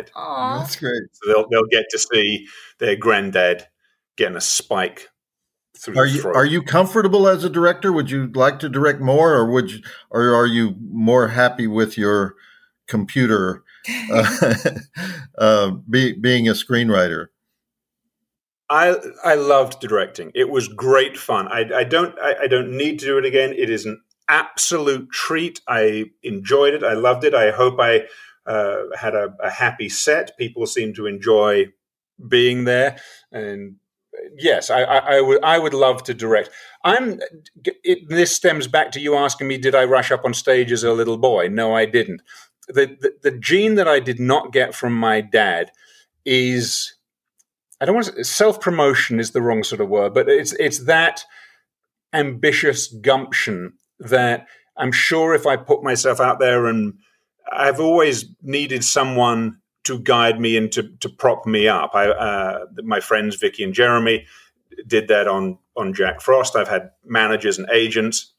that's 0.59 0.77
great. 0.77 1.03
So 1.13 1.33
they'll 1.33 1.49
they'll 1.51 1.67
get 1.71 1.87
to 1.91 1.99
see 1.99 2.47
their 2.79 2.95
granddad 2.95 3.67
getting 4.17 4.37
a 4.37 4.41
spike 4.41 5.09
through. 5.79 5.99
Are 5.99 6.05
you 6.05 6.21
throat. 6.21 6.37
are 6.37 6.45
you 6.45 6.63
comfortable 6.63 7.27
as 7.27 7.43
a 7.43 7.49
director? 7.49 7.91
Would 7.91 8.11
you 8.11 8.31
like 8.35 8.59
to 8.59 8.69
direct 8.69 9.01
more, 9.01 9.33
or 9.33 9.51
would 9.51 9.73
you, 9.73 9.79
or 10.11 10.35
are 10.35 10.47
you 10.47 10.77
more 10.79 11.29
happy 11.29 11.67
with 11.67 11.97
your 11.97 12.35
computer 12.87 13.65
uh, 14.13 14.55
uh, 15.39 15.71
be, 15.89 16.13
being 16.13 16.47
a 16.47 16.53
screenwriter? 16.53 17.29
I 18.71 18.97
I 19.25 19.35
loved 19.35 19.81
directing. 19.81 20.33
It 20.35 20.49
was 20.49 20.69
great 20.69 21.17
fun. 21.17 21.49
I, 21.49 21.65
I 21.75 21.85
don't 21.85 22.19
I, 22.19 22.35
I, 22.43 22.47
don't 22.47 22.77
need 22.77 22.99
to 23.01 23.07
do 23.07 23.19
it 23.19 23.25
again. 23.25 23.55
It 23.57 23.69
is 23.69 23.85
an 23.85 24.01
absolute 24.29 25.11
treat. 25.11 25.61
I 25.69 26.07
enjoyed 26.23 26.75
it. 26.75 26.83
I 26.83 26.95
loved 26.95 27.25
it. 27.25 27.35
I 27.35 27.51
hope 27.51 27.79
I 27.79 28.05
uh, 28.47 28.85
had 28.99 29.15
a, 29.15 29.35
a, 29.43 29.51
happy 29.51 29.89
set. 29.89 30.37
People 30.39 30.67
seem 30.67 30.95
to 30.95 31.07
enjoy 31.07 31.67
being 32.27 32.65
there, 32.65 32.99
and 33.33 33.77
yes, 34.37 34.71
I, 34.71 34.83
I, 34.83 35.17
I, 35.17 35.21
would 35.21 35.45
I 35.45 35.59
would 35.59 35.75
love 35.75 36.03
to 36.05 36.15
direct. 36.15 36.51
I'm. 36.85 37.21
It, 37.65 38.09
this 38.09 38.35
stems 38.35 38.67
back 38.67 38.93
to 38.93 39.01
you 39.01 39.15
asking 39.15 39.49
me, 39.49 39.59
did 39.59 39.75
I 39.75 39.85
rush 39.85 40.11
up 40.11 40.25
on 40.25 40.35
stage 40.35 40.73
as 40.73 40.85
a 40.85 40.93
little 40.93 41.19
boy? 41.19 41.49
No, 41.49 41.75
I 41.75 41.87
didn't. 41.87 42.23
The, 42.69 42.97
the, 42.99 43.31
the 43.31 43.39
gene 43.39 43.75
that 43.75 43.89
I 43.89 44.01
did 44.01 44.19
not 44.19 44.53
get 44.53 44.75
from 44.75 44.95
my 44.95 45.21
dad 45.21 45.71
is 46.25 46.94
I 47.85 47.87
don't 47.87 47.97
want 47.97 48.17
to 48.17 48.25
self 48.25 48.63
promotion 48.63 49.21
is 49.21 49.33
the 49.33 49.43
wrong 49.43 49.63
sort 49.63 49.83
of 49.83 49.91
word, 49.91 50.15
but 50.15 50.27
it's 50.27 50.55
it's 50.55 50.87
that 50.87 51.23
ambitious 52.15 52.87
gumption 52.87 53.75
that 53.99 54.47
I'm 54.79 54.91
sure 54.91 55.35
if 55.35 55.47
I 55.47 55.59
put 55.59 55.83
myself 55.83 56.19
out 56.19 56.39
there 56.39 56.65
and 56.65 56.95
I've 57.53 57.81
always 57.81 58.25
needed 58.41 58.85
someone 58.85 59.59
to 59.83 59.99
guide 59.99 60.41
me 60.41 60.57
and 60.57 60.73
to, 60.73 60.85
to 61.01 61.11
prop 61.11 61.45
me 61.45 61.69
up. 61.69 61.91
I, 61.93 62.09
uh, 62.09 62.65
my 62.85 63.01
friends 63.01 63.37
Vicky 63.37 63.63
and 63.63 63.75
Jeremy 63.75 64.25
did 64.87 65.09
that 65.09 65.29
on 65.29 65.59
on 65.77 65.93
Jack 65.93 66.23
Frost. 66.23 66.57
I've 66.57 66.69
had 66.69 66.91
managers 67.05 67.59
and 67.59 67.69
agents, 67.71 68.33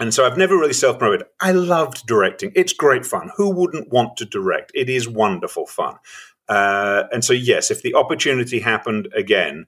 and 0.00 0.12
so 0.12 0.26
I've 0.26 0.36
never 0.36 0.56
really 0.56 0.72
self 0.72 0.98
promoted. 0.98 1.24
I 1.38 1.52
loved 1.52 2.04
directing; 2.08 2.50
it's 2.56 2.72
great 2.72 3.06
fun. 3.06 3.30
Who 3.36 3.50
wouldn't 3.50 3.92
want 3.92 4.16
to 4.16 4.24
direct? 4.24 4.72
It 4.74 4.88
is 4.88 5.08
wonderful 5.08 5.66
fun. 5.66 5.98
Uh, 6.48 7.04
and 7.12 7.24
so, 7.24 7.32
yes, 7.32 7.70
if 7.70 7.82
the 7.82 7.94
opportunity 7.94 8.60
happened 8.60 9.08
again, 9.14 9.66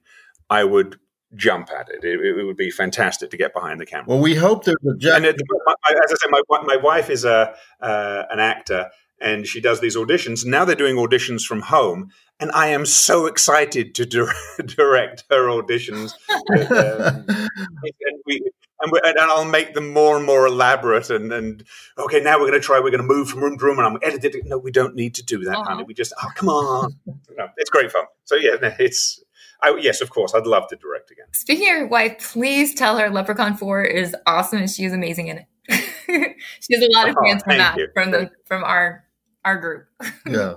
I 0.49 0.63
would 0.63 0.97
jump 1.35 1.69
at 1.71 1.89
it. 1.89 2.03
It, 2.03 2.19
it 2.19 2.43
would 2.43 2.57
be 2.57 2.71
fantastic 2.71 3.29
to 3.31 3.37
get 3.37 3.53
behind 3.53 3.79
the 3.79 3.85
camera. 3.85 4.05
Well, 4.07 4.19
we 4.19 4.35
hope 4.35 4.65
there's 4.65 4.75
a 4.85 5.15
and 5.15 5.25
it, 5.25 5.39
my, 5.65 5.73
as 5.89 6.11
I 6.11 6.15
said, 6.21 6.29
my, 6.29 6.41
my 6.63 6.77
wife 6.77 7.09
is 7.09 7.23
a 7.23 7.53
uh, 7.79 8.23
an 8.29 8.39
actor, 8.39 8.89
and 9.21 9.47
she 9.47 9.61
does 9.61 9.79
these 9.79 9.95
auditions. 9.95 10.45
Now 10.45 10.65
they're 10.65 10.75
doing 10.75 10.95
auditions 10.95 11.43
from 11.45 11.61
home, 11.61 12.09
and 12.41 12.51
I 12.53 12.67
am 12.67 12.85
so 12.85 13.27
excited 13.27 13.93
to 13.95 14.05
direct 14.65 15.23
her 15.29 15.47
auditions. 15.47 16.13
um, 16.49 17.25
and, 17.29 18.19
we, 18.25 18.41
and, 18.81 18.93
and, 19.03 19.19
I'll 19.19 19.45
make 19.45 19.75
them 19.75 19.93
more 19.93 20.17
and 20.17 20.25
more 20.25 20.47
elaborate. 20.47 21.11
And, 21.11 21.31
and 21.31 21.63
okay, 21.99 22.19
now 22.19 22.39
we're 22.39 22.47
going 22.47 22.59
to 22.59 22.65
try. 22.65 22.79
We're 22.79 22.89
going 22.89 23.07
to 23.07 23.07
move 23.07 23.29
from 23.29 23.43
room 23.43 23.57
to 23.57 23.63
room, 23.63 23.77
and 23.77 23.87
I'm 23.87 23.97
edited. 24.01 24.35
No, 24.45 24.57
we 24.57 24.71
don't 24.71 24.95
need 24.95 25.13
to 25.15 25.23
do 25.23 25.43
that, 25.45 25.55
honey. 25.55 25.83
We 25.83 25.93
just 25.93 26.13
oh 26.21 26.29
come 26.35 26.49
on. 26.49 26.95
no, 27.05 27.47
it's 27.57 27.69
great 27.69 27.91
fun. 27.91 28.05
So 28.25 28.35
yeah, 28.35 28.57
it's. 28.79 29.23
I, 29.63 29.77
yes, 29.79 30.01
of 30.01 30.09
course. 30.09 30.33
I'd 30.33 30.47
love 30.47 30.67
to 30.69 30.75
direct 30.75 31.11
again. 31.11 31.27
Speaking 31.33 31.69
of 31.69 31.77
your 31.77 31.87
wife, 31.87 32.33
please 32.33 32.73
tell 32.73 32.97
her 32.97 33.11
Leprechaun 33.11 33.55
Four 33.55 33.83
is 33.83 34.15
awesome 34.25 34.57
and 34.57 34.69
she 34.69 34.85
is 34.85 34.93
amazing 34.93 35.27
in 35.27 35.37
it. 35.37 36.35
she 36.59 36.73
has 36.73 36.83
a 36.83 36.89
lot 36.91 37.07
of 37.07 37.15
oh, 37.15 37.23
fans 37.23 37.43
from 37.43 37.57
that 37.59 37.77
you. 37.77 37.87
from 37.93 38.09
the 38.09 38.31
from 38.47 38.63
our 38.63 39.05
our 39.45 39.57
group. 39.57 39.85
yeah. 40.25 40.55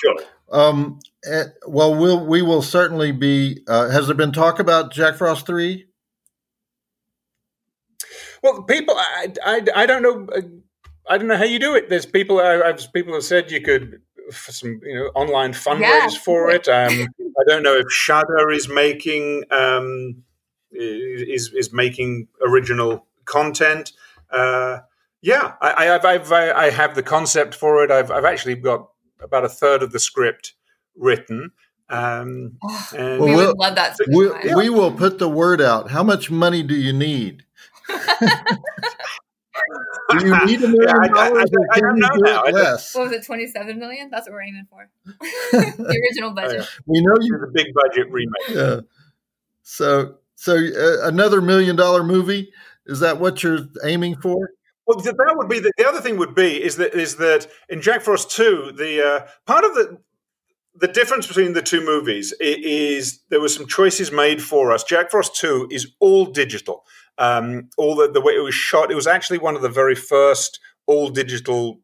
Sure. 0.00 0.16
Um, 0.50 0.98
eh, 1.24 1.44
well, 1.66 1.94
we'll 1.94 2.24
we 2.26 2.42
will 2.42 2.62
certainly 2.62 3.12
be. 3.12 3.62
Uh, 3.68 3.88
has 3.90 4.06
there 4.06 4.16
been 4.16 4.32
talk 4.32 4.58
about 4.58 4.92
Jack 4.92 5.16
Frost 5.16 5.46
three? 5.46 5.86
Well, 8.42 8.62
people, 8.62 8.94
I, 8.96 9.32
I, 9.44 9.66
I 9.76 9.86
don't 9.86 10.02
know. 10.02 10.26
I 11.08 11.18
don't 11.18 11.28
know 11.28 11.36
how 11.36 11.44
you 11.44 11.58
do 11.58 11.74
it. 11.74 11.88
There's 11.88 12.06
people. 12.06 12.40
I, 12.40 12.62
I've 12.62 12.92
people 12.92 13.14
have 13.14 13.24
said 13.24 13.50
you 13.50 13.60
could 13.60 14.00
for 14.32 14.52
some 14.52 14.80
you 14.82 14.94
know 14.94 15.06
online 15.14 15.52
fundraise 15.52 15.80
yeah. 16.12 16.18
for 16.24 16.50
it. 16.50 16.68
Um, 16.68 17.08
I 17.18 17.44
don't 17.46 17.62
know 17.62 17.76
if 17.76 17.90
Shudder 17.90 18.50
is 18.50 18.68
making 18.68 19.44
um, 19.50 20.22
is 20.72 21.52
is 21.52 21.72
making 21.72 22.28
original 22.44 23.06
content. 23.24 23.92
Uh, 24.30 24.78
yeah, 25.22 25.52
I, 25.60 25.84
have 25.84 26.04
I've, 26.06 26.32
I 26.32 26.70
have 26.70 26.94
the 26.94 27.02
concept 27.02 27.54
for 27.54 27.84
it. 27.84 27.90
I've, 27.90 28.10
I've 28.10 28.24
actually 28.24 28.54
got 28.54 28.88
about 29.22 29.44
a 29.44 29.48
third 29.48 29.82
of 29.82 29.92
the 29.92 29.98
script 29.98 30.54
written. 30.96 31.52
Um, 31.88 32.58
oh, 32.62 32.90
and 32.96 33.20
we 33.20 33.34
would 33.34 33.58
love 33.58 33.74
that. 33.74 33.96
We, 34.08 34.30
we, 34.54 34.70
will 34.70 34.92
put 34.92 35.18
the 35.18 35.28
word 35.28 35.60
out. 35.60 35.90
How 35.90 36.04
much 36.04 36.30
money 36.30 36.62
do 36.62 36.74
you 36.74 36.92
need? 36.92 37.44
do 37.88 37.94
you 40.24 40.46
need 40.46 40.62
a 40.62 40.68
million 40.68 41.12
dollars? 41.12 41.50
I, 41.52 41.74
I, 41.74 41.76
I, 41.76 41.80
don't 41.80 41.98
know 41.98 42.08
now. 42.18 42.44
Less? 42.44 42.94
What 42.94 43.04
was 43.04 43.12
it? 43.12 43.24
Twenty-seven 43.24 43.76
million. 43.78 44.08
That's 44.08 44.28
what 44.28 44.34
we're 44.34 44.42
aiming 44.42 44.66
for. 44.70 44.88
the 45.04 46.06
original 46.08 46.30
budget. 46.30 46.68
We 46.86 47.00
know 47.00 47.16
you're 47.20 47.40
the 47.40 47.52
big 47.52 47.74
budget 47.74 48.06
remake. 48.10 48.48
Yeah. 48.50 48.80
So, 49.62 50.16
so 50.36 50.54
uh, 50.54 51.08
another 51.08 51.40
million 51.40 51.74
dollar 51.74 52.04
movie. 52.04 52.52
Is 52.86 53.00
that 53.00 53.18
what 53.20 53.42
you're 53.42 53.66
aiming 53.84 54.16
for? 54.16 54.50
Well, 54.90 54.98
that 54.98 55.34
would 55.36 55.48
be 55.48 55.60
the, 55.60 55.70
the 55.78 55.88
other 55.88 56.00
thing. 56.00 56.16
Would 56.16 56.34
be 56.34 56.60
is 56.60 56.76
that 56.76 56.94
is 56.94 57.14
that 57.16 57.46
in 57.68 57.80
Jack 57.80 58.02
Frost 58.02 58.28
two, 58.32 58.72
the 58.76 59.06
uh, 59.06 59.26
part 59.46 59.64
of 59.64 59.74
the 59.74 59.98
the 60.74 60.88
difference 60.88 61.28
between 61.28 61.52
the 61.52 61.62
two 61.62 61.80
movies 61.80 62.34
is 62.40 63.20
there 63.28 63.40
were 63.40 63.48
some 63.48 63.68
choices 63.68 64.10
made 64.10 64.42
for 64.42 64.72
us. 64.72 64.82
Jack 64.82 65.12
Frost 65.12 65.36
two 65.36 65.68
is 65.70 65.92
all 66.00 66.26
digital. 66.26 66.84
Um, 67.18 67.68
all 67.78 67.94
the, 67.94 68.10
the 68.10 68.20
way 68.20 68.32
it 68.32 68.42
was 68.42 68.54
shot, 68.54 68.90
it 68.90 68.96
was 68.96 69.06
actually 69.06 69.38
one 69.38 69.54
of 69.54 69.62
the 69.62 69.68
very 69.68 69.94
first 69.94 70.58
all 70.86 71.08
digital 71.10 71.80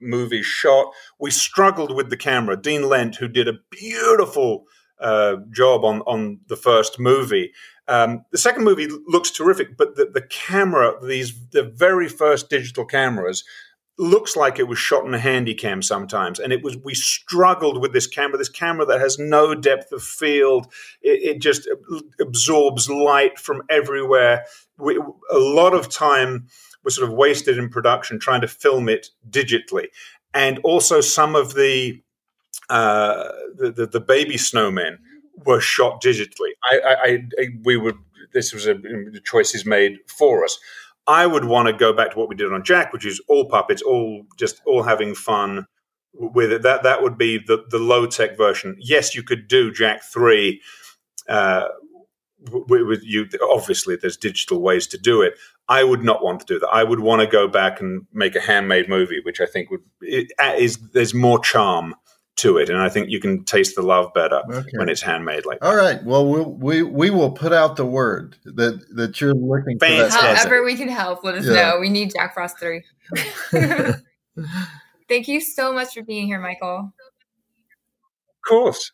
movies 0.00 0.46
shot. 0.46 0.86
We 1.20 1.30
struggled 1.30 1.94
with 1.94 2.08
the 2.08 2.16
camera. 2.16 2.56
Dean 2.56 2.88
Lent, 2.88 3.16
who 3.16 3.28
did 3.28 3.48
a 3.48 3.58
beautiful 3.70 4.64
uh, 4.98 5.36
job 5.50 5.84
on 5.84 6.00
on 6.02 6.40
the 6.48 6.56
first 6.56 6.98
movie, 6.98 7.52
um, 7.88 8.24
the 8.30 8.38
second 8.38 8.64
movie 8.64 8.88
looks 9.06 9.30
terrific, 9.30 9.76
but 9.76 9.96
the, 9.96 10.04
the 10.12 10.22
camera, 10.22 10.94
these 11.02 11.48
the 11.50 11.64
very 11.64 12.08
first 12.08 12.50
digital 12.50 12.84
cameras, 12.84 13.44
looks 13.98 14.36
like 14.36 14.58
it 14.58 14.68
was 14.68 14.78
shot 14.78 15.04
in 15.04 15.14
a 15.14 15.18
handy 15.18 15.54
cam 15.54 15.82
sometimes. 15.82 16.38
And 16.38 16.52
it 16.52 16.62
was 16.62 16.76
we 16.84 16.94
struggled 16.94 17.80
with 17.80 17.92
this 17.92 18.06
camera 18.06 18.38
this 18.38 18.48
camera 18.48 18.84
that 18.86 19.00
has 19.00 19.18
no 19.18 19.54
depth 19.54 19.90
of 19.92 20.02
field. 20.02 20.72
It, 21.02 21.36
it 21.36 21.38
just 21.40 21.68
absorbs 22.20 22.90
light 22.90 23.38
from 23.38 23.62
everywhere. 23.70 24.44
We, 24.76 24.96
a 25.30 25.38
lot 25.38 25.74
of 25.74 25.88
time 25.88 26.46
was 26.84 26.94
sort 26.94 27.08
of 27.08 27.16
wasted 27.16 27.58
in 27.58 27.70
production 27.70 28.20
trying 28.20 28.42
to 28.42 28.48
film 28.48 28.88
it 28.88 29.08
digitally. 29.28 29.86
And 30.34 30.58
also 30.62 31.00
some 31.00 31.34
of 31.34 31.54
the 31.54 32.02
uh, 32.68 33.28
the, 33.56 33.72
the, 33.72 33.86
the 33.86 34.00
baby 34.00 34.34
snowmen 34.34 34.98
were 35.46 35.60
shot 35.60 36.02
digitally. 36.02 36.50
I, 36.64 36.80
I, 36.84 37.18
I 37.40 37.48
we 37.62 37.76
would. 37.76 37.96
This 38.32 38.52
was 38.52 38.66
a, 38.66 38.74
a 38.74 39.20
choices 39.24 39.64
made 39.64 39.98
for 40.06 40.44
us. 40.44 40.58
I 41.06 41.26
would 41.26 41.46
want 41.46 41.68
to 41.68 41.72
go 41.72 41.92
back 41.92 42.12
to 42.12 42.18
what 42.18 42.28
we 42.28 42.34
did 42.34 42.52
on 42.52 42.62
Jack, 42.62 42.92
which 42.92 43.06
is 43.06 43.20
all 43.28 43.46
puppets, 43.46 43.80
all 43.80 44.24
just 44.38 44.60
all 44.66 44.82
having 44.82 45.14
fun 45.14 45.66
with 46.12 46.52
it. 46.52 46.62
That 46.62 46.82
that 46.82 47.02
would 47.02 47.16
be 47.16 47.38
the 47.38 47.64
the 47.70 47.78
low 47.78 48.06
tech 48.06 48.36
version. 48.36 48.76
Yes, 48.78 49.14
you 49.14 49.22
could 49.22 49.48
do 49.48 49.72
Jack 49.72 50.02
three 50.02 50.60
uh, 51.28 51.68
with 52.40 53.02
you 53.02 53.28
obviously 53.50 53.96
there's 53.96 54.16
digital 54.16 54.60
ways 54.60 54.86
to 54.86 54.96
do 54.96 55.22
it 55.22 55.34
i 55.68 55.82
would 55.82 56.04
not 56.04 56.22
want 56.22 56.38
to 56.38 56.46
do 56.46 56.58
that 56.58 56.68
i 56.68 56.84
would 56.84 57.00
want 57.00 57.20
to 57.20 57.26
go 57.26 57.48
back 57.48 57.80
and 57.80 58.06
make 58.12 58.36
a 58.36 58.40
handmade 58.40 58.88
movie 58.88 59.20
which 59.24 59.40
i 59.40 59.46
think 59.46 59.70
would 59.70 59.82
is 60.02 60.78
there's 60.92 61.12
more 61.12 61.40
charm 61.40 61.94
to 62.38 62.56
it 62.56 62.68
and 62.68 62.78
i 62.78 62.88
think 62.88 63.10
you 63.10 63.20
can 63.20 63.44
taste 63.44 63.74
the 63.74 63.82
love 63.82 64.12
better 64.14 64.42
okay. 64.50 64.70
when 64.76 64.88
it's 64.88 65.02
handmade 65.02 65.44
like 65.44 65.58
all 65.62 65.76
right 65.76 66.02
well 66.04 66.26
we'll 66.26 66.52
we 66.52 66.82
we 66.82 67.10
will 67.10 67.30
put 67.30 67.52
out 67.52 67.76
the 67.76 67.86
word 67.86 68.36
that 68.44 68.80
that 68.94 69.20
you're 69.20 69.34
looking 69.34 69.78
Fantastic. 69.78 70.20
for 70.20 70.26
that 70.26 70.36
however 70.38 70.64
we 70.64 70.76
can 70.76 70.88
help 70.88 71.22
let 71.24 71.34
us 71.34 71.46
yeah. 71.46 71.70
know 71.70 71.78
we 71.80 71.88
need 71.88 72.12
jack 72.14 72.34
frost 72.34 72.58
3 72.58 72.82
thank 75.08 75.28
you 75.28 75.40
so 75.40 75.72
much 75.72 75.94
for 75.94 76.02
being 76.02 76.26
here 76.26 76.40
michael 76.40 76.92
of 78.28 78.48
course 78.48 78.92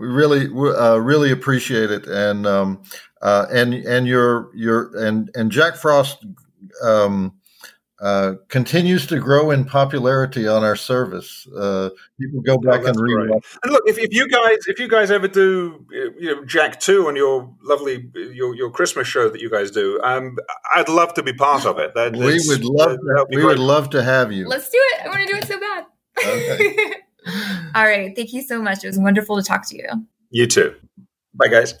we 0.00 0.06
really 0.06 0.46
uh, 0.46 0.96
really 0.96 1.30
appreciate 1.30 1.90
it, 1.90 2.06
and 2.06 2.46
um, 2.46 2.82
uh, 3.20 3.46
and 3.52 3.74
and 3.74 4.06
your 4.06 4.50
your 4.54 4.96
and 4.96 5.30
and 5.34 5.52
Jack 5.52 5.76
Frost 5.76 6.24
um, 6.82 7.34
uh, 8.00 8.34
continues 8.48 9.06
to 9.06 9.18
grow 9.18 9.50
in 9.50 9.64
popularity 9.64 10.48
on 10.48 10.64
our 10.64 10.76
service. 10.76 11.46
Uh, 11.54 11.90
people 12.18 12.40
go 12.40 12.56
back 12.56 12.80
oh, 12.84 12.86
and 12.86 12.98
read. 12.98 13.30
Right. 13.30 13.44
And 13.62 13.72
look, 13.72 13.82
if, 13.86 13.98
if 13.98 14.14
you 14.14 14.26
guys 14.26 14.58
if 14.66 14.78
you 14.78 14.88
guys 14.88 15.10
ever 15.10 15.28
do 15.28 15.84
you 15.90 16.34
know 16.34 16.44
Jack 16.44 16.80
two 16.80 17.08
on 17.08 17.16
your 17.16 17.54
lovely 17.62 18.08
your 18.14 18.54
your 18.54 18.70
Christmas 18.70 19.06
show 19.06 19.28
that 19.28 19.40
you 19.40 19.50
guys 19.50 19.70
do, 19.70 20.00
um, 20.02 20.36
I'd 20.74 20.88
love 20.88 21.12
to 21.14 21.22
be 21.22 21.34
part 21.34 21.66
of 21.66 21.78
it. 21.78 21.94
That, 21.94 22.16
we 22.16 22.40
would 22.48 22.64
love 22.64 22.96
to, 22.96 23.26
we 23.28 23.36
great. 23.36 23.44
would 23.44 23.58
love 23.58 23.90
to 23.90 24.02
have 24.02 24.32
you. 24.32 24.48
Let's 24.48 24.70
do 24.70 24.78
it. 24.94 25.04
I 25.04 25.08
want 25.08 25.20
to 25.20 25.26
do 25.26 25.38
it 25.38 25.46
so 25.46 25.60
bad. 25.60 25.84
Okay. 26.18 26.94
All 27.74 27.84
right. 27.84 28.16
Thank 28.16 28.32
you 28.32 28.40
so 28.42 28.62
much. 28.62 28.82
It 28.82 28.86
was 28.86 28.98
wonderful 28.98 29.36
to 29.36 29.42
talk 29.42 29.68
to 29.68 29.76
you. 29.76 29.88
You 30.30 30.46
too. 30.46 30.74
Bye, 31.34 31.48
guys. 31.48 31.74